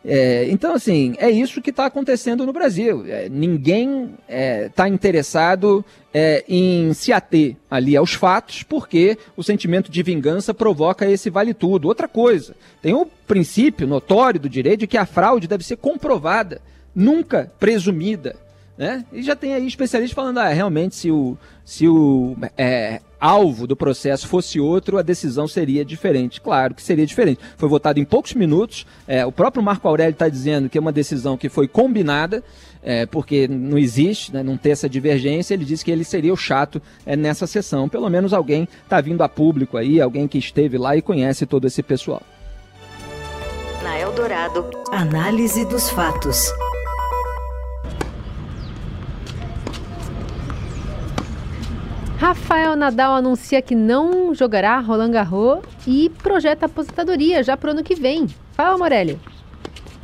É, 0.04 0.46
então, 0.48 0.74
assim, 0.74 1.14
é 1.18 1.30
isso 1.30 1.60
que 1.60 1.70
está 1.70 1.86
acontecendo 1.86 2.46
no 2.46 2.52
Brasil. 2.52 3.04
É, 3.06 3.28
ninguém 3.28 4.14
está 4.66 4.86
é, 4.86 4.88
interessado 4.88 5.84
é, 6.12 6.42
em 6.48 6.92
se 6.94 7.12
ater 7.12 7.56
ali 7.70 7.96
aos 7.96 8.14
fatos, 8.14 8.62
porque 8.62 9.18
o 9.36 9.42
sentimento 9.42 9.90
de 9.90 10.02
vingança 10.02 10.54
provoca 10.54 11.08
esse 11.08 11.28
vale 11.28 11.52
tudo. 11.52 11.88
Outra 11.88 12.08
coisa, 12.08 12.54
tem 12.80 12.94
o 12.94 13.06
princípio 13.26 13.86
notório 13.86 14.40
do 14.40 14.48
direito 14.48 14.80
de 14.80 14.86
que 14.86 14.98
a 14.98 15.06
fraude 15.06 15.46
deve 15.46 15.64
ser 15.64 15.76
comprovada, 15.76 16.60
nunca 16.94 17.52
presumida. 17.58 18.36
Né? 18.80 19.04
E 19.12 19.22
já 19.22 19.36
tem 19.36 19.52
aí 19.52 19.66
especialistas 19.66 20.14
falando, 20.14 20.38
ah, 20.38 20.48
realmente, 20.48 20.96
se 20.96 21.10
o, 21.10 21.36
se 21.62 21.86
o 21.86 22.34
é, 22.56 23.02
alvo 23.20 23.66
do 23.66 23.76
processo 23.76 24.26
fosse 24.26 24.58
outro, 24.58 24.96
a 24.96 25.02
decisão 25.02 25.46
seria 25.46 25.84
diferente. 25.84 26.40
Claro 26.40 26.74
que 26.74 26.82
seria 26.82 27.04
diferente. 27.04 27.42
Foi 27.58 27.68
votado 27.68 28.00
em 28.00 28.06
poucos 28.06 28.32
minutos. 28.32 28.86
É, 29.06 29.26
o 29.26 29.30
próprio 29.30 29.62
Marco 29.62 29.86
Aurélio 29.86 30.14
está 30.14 30.30
dizendo 30.30 30.70
que 30.70 30.78
é 30.78 30.80
uma 30.80 30.92
decisão 30.92 31.36
que 31.36 31.50
foi 31.50 31.68
combinada, 31.68 32.42
é, 32.82 33.04
porque 33.04 33.46
não 33.46 33.76
existe, 33.76 34.32
né, 34.32 34.42
não 34.42 34.56
tem 34.56 34.72
essa 34.72 34.88
divergência. 34.88 35.52
Ele 35.52 35.66
disse 35.66 35.84
que 35.84 35.90
ele 35.90 36.02
seria 36.02 36.32
o 36.32 36.36
chato 36.36 36.80
é, 37.04 37.14
nessa 37.14 37.46
sessão. 37.46 37.86
Pelo 37.86 38.08
menos 38.08 38.32
alguém 38.32 38.66
está 38.82 38.98
vindo 38.98 39.20
a 39.20 39.28
público 39.28 39.76
aí, 39.76 40.00
alguém 40.00 40.26
que 40.26 40.38
esteve 40.38 40.78
lá 40.78 40.96
e 40.96 41.02
conhece 41.02 41.44
todo 41.44 41.66
esse 41.66 41.82
pessoal. 41.82 42.22
Na 43.82 43.98
Eldorado, 43.98 44.70
análise 44.90 45.66
dos 45.66 45.90
fatos. 45.90 46.50
Rafael 52.20 52.76
Nadal 52.76 53.14
anuncia 53.14 53.62
que 53.62 53.74
não 53.74 54.34
jogará 54.34 54.78
Roland 54.78 55.10
Garros 55.10 55.60
e 55.86 56.10
projeta 56.22 56.66
aposentadoria 56.66 57.42
já 57.42 57.56
para 57.56 57.68
o 57.68 57.70
ano 57.70 57.82
que 57.82 57.94
vem. 57.94 58.26
Fala, 58.52 58.76
Morelli. 58.76 59.18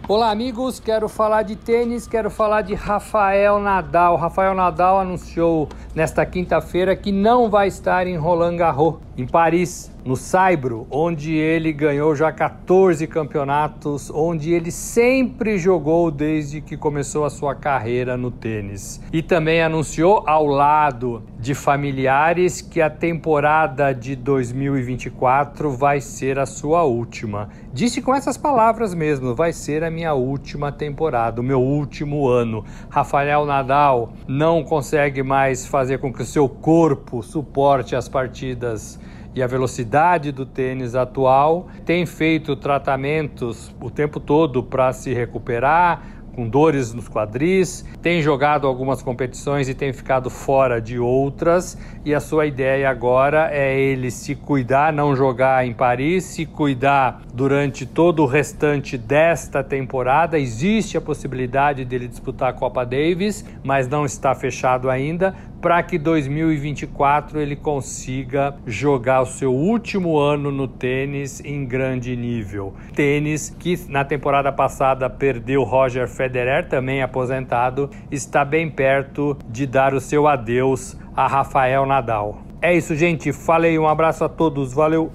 Olá, 0.09 0.31
amigos. 0.31 0.81
Quero 0.81 1.11
falar 1.11 1.43
de 1.43 1.57
tênis, 1.57 2.07
quero 2.07 2.31
falar 2.31 2.63
de 2.63 2.73
Rafael 2.73 3.61
Nadal. 3.61 4.17
Rafael 4.17 4.55
Nadal 4.55 4.99
anunciou 4.99 5.69
nesta 5.97 6.27
quinta-feira 6.27 6.95
que 6.95 7.11
não 7.11 7.49
vai 7.49 7.69
estar 7.69 8.07
em 8.07 8.19
Roland 8.19 8.57
Garros, 8.57 8.97
em 9.17 9.27
Paris, 9.27 9.91
no 10.05 10.15
Saibro, 10.15 10.87
onde 10.91 11.35
ele 11.35 11.73
ganhou 11.73 12.15
já 12.15 12.31
14 12.31 13.07
campeonatos, 13.07 14.11
onde 14.11 14.53
ele 14.53 14.71
sempre 14.71 15.59
jogou 15.59 16.11
desde 16.11 16.61
que 16.61 16.77
começou 16.77 17.25
a 17.25 17.31
sua 17.31 17.55
carreira 17.55 18.17
no 18.17 18.31
tênis. 18.31 19.01
E 19.13 19.23
também 19.23 19.63
anunciou 19.63 20.23
ao 20.27 20.47
lado 20.47 21.25
de 21.41 21.55
familiares 21.55 22.61
que 22.61 22.81
a 22.81 22.91
temporada 22.91 23.93
de 23.93 24.15
2024 24.15 25.71
vai 25.71 26.01
ser 26.01 26.39
a 26.39 26.47
sua 26.47 26.85
última. 26.85 27.49
Disse 27.73 28.01
com 28.01 28.15
essas 28.15 28.37
palavras 28.37 28.95
mesmo: 28.95 29.35
vai 29.35 29.53
ser 29.53 29.83
a 29.83 29.91
minha 29.91 30.15
última 30.15 30.71
temporada, 30.71 31.41
o 31.41 31.45
meu 31.45 31.61
último 31.61 32.29
ano. 32.29 32.65
Rafael 32.89 33.45
Nadal 33.45 34.13
não 34.29 34.63
consegue 34.63 35.23
mais 35.23 35.67
fazer 35.67 35.86
com 35.99 36.13
que 36.13 36.23
o 36.23 36.27
seu 36.27 36.49
corpo 36.49 37.23
suporte 37.23 37.95
as 37.95 38.09
partidas 38.09 38.99
e 39.35 39.43
a 39.43 39.47
velocidade 39.47 40.33
do 40.33 40.47
tênis 40.47 40.95
atual, 40.95 41.69
tem 41.85 42.07
feito 42.07 42.57
tratamentos 42.57 43.75
o 43.83 43.91
tempo 43.91 44.19
todo 44.19 44.63
para 44.63 44.93
se 44.95 45.13
recuperar, 45.13 46.17
com 46.37 46.47
dores 46.47 46.93
nos 46.93 47.09
quadris, 47.09 47.83
tem 48.03 48.21
jogado 48.21 48.67
algumas 48.67 49.01
competições 49.01 49.71
e 49.71 49.75
tem 49.75 49.91
ficado 49.91 50.29
fora 50.29 50.83
de 50.83 50.99
outras. 50.99 51.79
E 52.05 52.15
a 52.15 52.21
sua 52.21 52.45
ideia 52.45 52.91
agora 52.91 53.49
é 53.51 53.81
ele 53.81 54.11
se 54.11 54.35
cuidar, 54.35 54.93
não 54.93 55.17
jogar 55.17 55.67
em 55.67 55.73
Paris, 55.73 56.25
se 56.25 56.45
cuidar 56.45 57.23
durante 57.33 57.87
todo 57.87 58.23
o 58.23 58.27
restante 58.27 58.99
desta 58.99 59.65
temporada. 59.65 60.39
Existe 60.39 60.99
a 60.99 61.01
possibilidade 61.01 61.87
dele 61.87 62.07
disputar 62.07 62.51
a 62.51 62.53
Copa 62.53 62.85
Davis, 62.85 63.43
mas 63.65 63.89
não 63.89 64.05
está 64.05 64.35
fechado 64.35 64.91
ainda 64.91 65.35
para 65.67 65.83
que 65.83 65.99
2024 65.99 67.41
ele 67.41 67.57
consiga 67.57 68.55
jogar 68.65 69.23
o 69.23 69.27
seu 69.27 69.53
último 69.53 70.17
ano 70.17 70.53
no 70.53 70.69
tênis 70.69 71.41
em 71.45 71.67
grande 71.67 72.15
nível. 72.15 72.73
Tênis 72.95 73.51
que 73.51 73.77
na 73.89 74.05
temporada 74.05 74.53
passada 74.53 75.11
perdeu 75.11 75.65
Roger 75.65 76.07
Federer, 76.07 76.69
também 76.69 77.03
aposentado, 77.03 77.91
está 78.13 78.45
bem 78.45 78.71
perto 78.71 79.37
de 79.49 79.67
dar 79.67 79.93
o 79.93 80.01
seu 80.01 80.29
adeus 80.29 80.97
a 81.17 81.27
Rafael 81.27 81.85
Nadal. 81.85 82.43
É 82.63 82.73
isso, 82.73 82.95
gente. 82.95 83.33
Falei, 83.33 83.77
um 83.77 83.89
abraço 83.89 84.23
a 84.23 84.29
todos. 84.29 84.73
Valeu. 84.73 85.11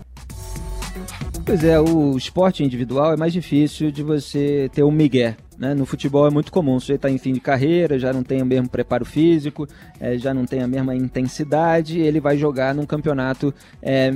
Pois 1.46 1.64
é, 1.64 1.80
o 1.80 2.18
esporte 2.18 2.62
individual 2.62 3.14
é 3.14 3.16
mais 3.16 3.32
difícil 3.32 3.90
de 3.90 4.04
você 4.04 4.70
ter 4.74 4.84
um 4.84 4.92
migué. 4.92 5.38
Né? 5.62 5.76
No 5.76 5.86
futebol 5.86 6.26
é 6.26 6.32
muito 6.32 6.52
comum, 6.52 6.80
você 6.80 6.94
está 6.94 7.08
em 7.08 7.20
fim 7.20 7.34
de 7.34 7.40
carreira, 7.40 8.00
já 8.00 8.12
não 8.12 8.24
tem 8.24 8.42
o 8.42 8.46
mesmo 8.48 8.68
preparo 8.68 9.06
físico, 9.06 9.68
é, 10.00 10.18
já 10.18 10.34
não 10.34 10.44
tem 10.44 10.64
a 10.64 10.68
mesma 10.68 10.96
intensidade, 10.96 12.00
ele 12.00 12.20
vai 12.20 12.36
jogar 12.36 12.74
num 12.74 12.84
campeonato 12.84 13.54
é, 13.80 14.12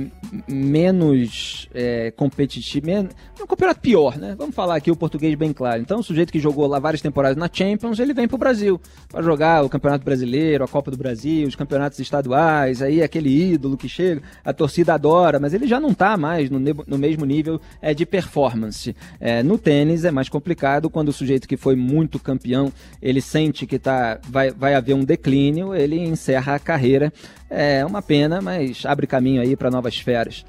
menos 0.48 1.68
é, 1.72 2.10
competitivo, 2.10 2.86
menos, 2.86 3.12
um 3.40 3.46
campeonato 3.46 3.78
pior, 3.78 4.18
né? 4.18 4.34
Vamos 4.36 4.56
falar 4.56 4.74
aqui 4.74 4.90
o 4.90 4.96
português 4.96 5.36
bem 5.36 5.52
claro. 5.52 5.80
Então, 5.80 6.00
o 6.00 6.02
sujeito 6.02 6.32
que 6.32 6.40
jogou 6.40 6.66
lá 6.66 6.80
várias 6.80 7.00
temporadas 7.00 7.36
na 7.36 7.48
Champions, 7.52 8.00
ele 8.00 8.12
vem 8.12 8.26
para 8.26 8.34
o 8.34 8.38
Brasil 8.38 8.80
para 9.08 9.22
jogar 9.22 9.64
o 9.64 9.68
Campeonato 9.68 10.04
Brasileiro, 10.04 10.64
a 10.64 10.68
Copa 10.68 10.90
do 10.90 10.96
Brasil, 10.96 11.46
os 11.46 11.54
campeonatos 11.54 12.00
estaduais, 12.00 12.82
aí 12.82 13.04
aquele 13.04 13.52
ídolo 13.52 13.76
que 13.76 13.88
chega, 13.88 14.20
a 14.44 14.52
torcida 14.52 14.94
adora, 14.94 15.38
mas 15.38 15.54
ele 15.54 15.68
já 15.68 15.78
não 15.78 15.90
está 15.90 16.16
mais 16.16 16.50
no, 16.50 16.58
no, 16.58 16.98
mesmo 16.98 17.24
nível 17.24 17.60
é, 17.80 17.94
de 17.94 18.04
performance. 18.04 18.96
É, 19.20 19.44
no 19.44 19.56
tênis 19.56 20.04
é 20.04 20.10
mais 20.10 20.28
complicado 20.28 20.90
quando 20.90 21.10
o 21.10 21.12
sujeito 21.12 21.35
que 21.40 21.56
foi 21.56 21.76
muito 21.76 22.18
campeão, 22.18 22.72
ele 23.02 23.20
sente 23.20 23.66
que 23.66 23.78
tá, 23.78 24.18
vai, 24.28 24.50
vai 24.50 24.74
haver 24.74 24.94
um 24.94 25.04
declínio, 25.04 25.74
ele 25.74 25.98
encerra 25.98 26.54
a 26.54 26.58
carreira. 26.58 27.12
É 27.50 27.84
uma 27.84 28.00
pena, 28.00 28.40
mas 28.40 28.84
abre 28.86 29.06
caminho 29.06 29.42
aí 29.42 29.56
para 29.56 29.70
novas 29.70 29.98
feras. 29.98 30.44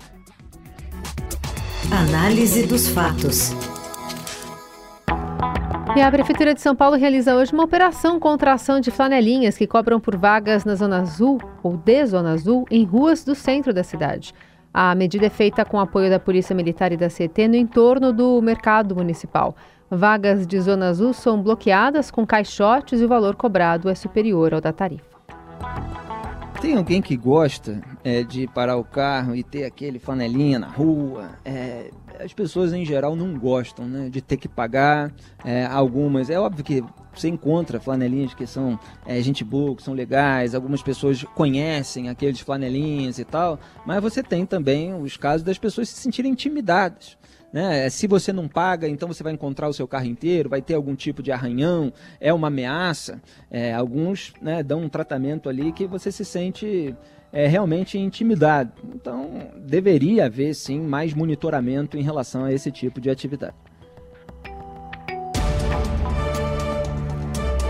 Análise 1.91 2.67
dos 2.67 2.87
fatos. 2.89 3.55
E 5.95 6.01
a 6.01 6.11
Prefeitura 6.11 6.53
de 6.53 6.61
São 6.61 6.75
Paulo 6.75 6.95
realiza 6.95 7.35
hoje 7.35 7.53
uma 7.53 7.63
operação 7.63 8.19
contra 8.19 8.51
a 8.51 8.53
ação 8.53 8.79
de 8.79 8.91
flanelinhas 8.91 9.57
que 9.57 9.65
cobram 9.65 9.99
por 9.99 10.15
vagas 10.15 10.63
na 10.63 10.75
Zona 10.75 10.99
Azul 10.99 11.39
ou 11.63 11.75
de 11.75 12.05
Zona 12.05 12.33
Azul 12.33 12.65
em 12.69 12.83
ruas 12.83 13.23
do 13.23 13.33
centro 13.33 13.73
da 13.73 13.83
cidade. 13.83 14.31
A 14.71 14.93
medida 14.93 15.25
é 15.25 15.29
feita 15.29 15.65
com 15.65 15.79
apoio 15.79 16.07
da 16.07 16.19
Polícia 16.19 16.55
Militar 16.55 16.91
e 16.91 16.97
da 16.97 17.07
CT 17.07 17.47
no 17.47 17.55
entorno 17.55 18.13
do 18.13 18.39
mercado 18.43 18.95
municipal. 18.95 19.55
Vagas 19.89 20.45
de 20.45 20.59
Zona 20.59 20.89
Azul 20.89 21.13
são 21.13 21.41
bloqueadas 21.41 22.11
com 22.11 22.25
caixotes 22.25 22.99
e 22.99 23.05
o 23.05 23.07
valor 23.07 23.35
cobrado 23.35 23.89
é 23.89 23.95
superior 23.95 24.53
ao 24.53 24.59
da 24.59 24.73
tarifa. 24.73 25.17
Tem 26.59 26.75
alguém 26.75 27.01
que 27.01 27.15
gosta 27.15 27.81
é, 28.03 28.23
de 28.23 28.47
parar 28.47 28.77
o 28.77 28.83
carro 28.83 29.35
e 29.35 29.43
ter 29.43 29.63
aquele 29.63 29.99
flanelinha 29.99 30.59
na 30.59 30.67
rua? 30.67 31.29
É, 31.45 31.91
as 32.19 32.33
pessoas 32.33 32.73
em 32.73 32.83
geral 32.83 33.15
não 33.15 33.37
gostam 33.37 33.85
né, 33.85 34.09
de 34.09 34.21
ter 34.21 34.37
que 34.37 34.49
pagar. 34.49 35.13
É, 35.45 35.65
algumas, 35.65 36.29
é 36.29 36.39
óbvio 36.39 36.63
que 36.63 36.83
você 37.13 37.27
encontra 37.27 37.79
flanelinhas 37.79 38.33
que 38.33 38.45
são 38.45 38.79
é, 39.05 39.21
gente 39.21 39.43
boa, 39.43 39.75
que 39.75 39.83
são 39.83 39.93
legais, 39.93 40.53
algumas 40.53 40.81
pessoas 40.81 41.23
conhecem 41.35 42.09
aqueles 42.09 42.39
flanelinhas 42.39 43.19
e 43.19 43.25
tal, 43.25 43.59
mas 43.85 44.01
você 44.01 44.21
tem 44.21 44.45
também 44.45 44.93
os 44.93 45.17
casos 45.17 45.43
das 45.43 45.57
pessoas 45.57 45.89
se 45.89 45.99
sentirem 46.01 46.31
intimidadas. 46.31 47.16
Né? 47.51 47.89
Se 47.89 48.07
você 48.07 48.33
não 48.33 48.47
paga, 48.47 48.87
então 48.87 49.07
você 49.07 49.23
vai 49.23 49.33
encontrar 49.33 49.69
o 49.69 49.73
seu 49.73 49.87
carro 49.87 50.05
inteiro, 50.05 50.49
vai 50.49 50.61
ter 50.61 50.73
algum 50.73 50.95
tipo 50.95 51.23
de 51.23 51.31
arranhão, 51.31 51.93
é 52.19 52.33
uma 52.33 52.47
ameaça. 52.47 53.21
É, 53.49 53.73
alguns 53.73 54.33
né, 54.41 54.61
dão 54.61 54.81
um 54.81 54.89
tratamento 54.89 55.47
ali 55.49 55.71
que 55.71 55.87
você 55.87 56.11
se 56.11 56.25
sente 56.25 56.95
é, 57.31 57.47
realmente 57.47 57.97
intimidado. 57.97 58.71
Então, 58.93 59.49
deveria 59.57 60.25
haver 60.25 60.53
sim 60.53 60.81
mais 60.81 61.13
monitoramento 61.13 61.97
em 61.97 62.01
relação 62.01 62.45
a 62.45 62.51
esse 62.51 62.71
tipo 62.71 62.99
de 62.99 63.09
atividade. 63.09 63.55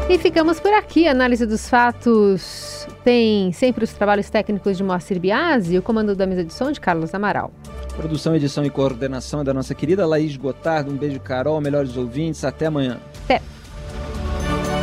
E 0.10 0.18
ficamos 0.18 0.58
por 0.58 0.74
aqui. 0.74 1.06
Análise 1.06 1.46
dos 1.46 1.68
fatos 1.70 2.88
tem 3.04 3.52
sempre 3.52 3.84
os 3.84 3.92
trabalhos 3.92 4.30
técnicos 4.30 4.78
de 4.78 4.84
Moacir 4.84 5.20
Biasi 5.20 5.76
e 5.76 5.78
o 5.78 5.82
comando 5.82 6.16
da 6.16 6.26
mesa 6.26 6.46
de 6.46 6.54
som 6.54 6.72
de 6.72 6.80
Carlos 6.80 7.14
Amaral. 7.14 7.52
Produção, 7.98 8.34
edição 8.34 8.64
e 8.64 8.70
coordenação 8.70 9.42
é 9.42 9.44
da 9.44 9.54
nossa 9.54 9.76
querida 9.76 10.08
Laís 10.08 10.38
Gotardo. 10.38 10.92
Um 10.92 10.96
beijo, 10.96 11.20
Carol. 11.20 11.60
Melhores 11.60 11.98
ouvintes. 11.98 12.46
Até 12.46 12.68
amanhã. 12.68 13.00
Até. 13.26 13.42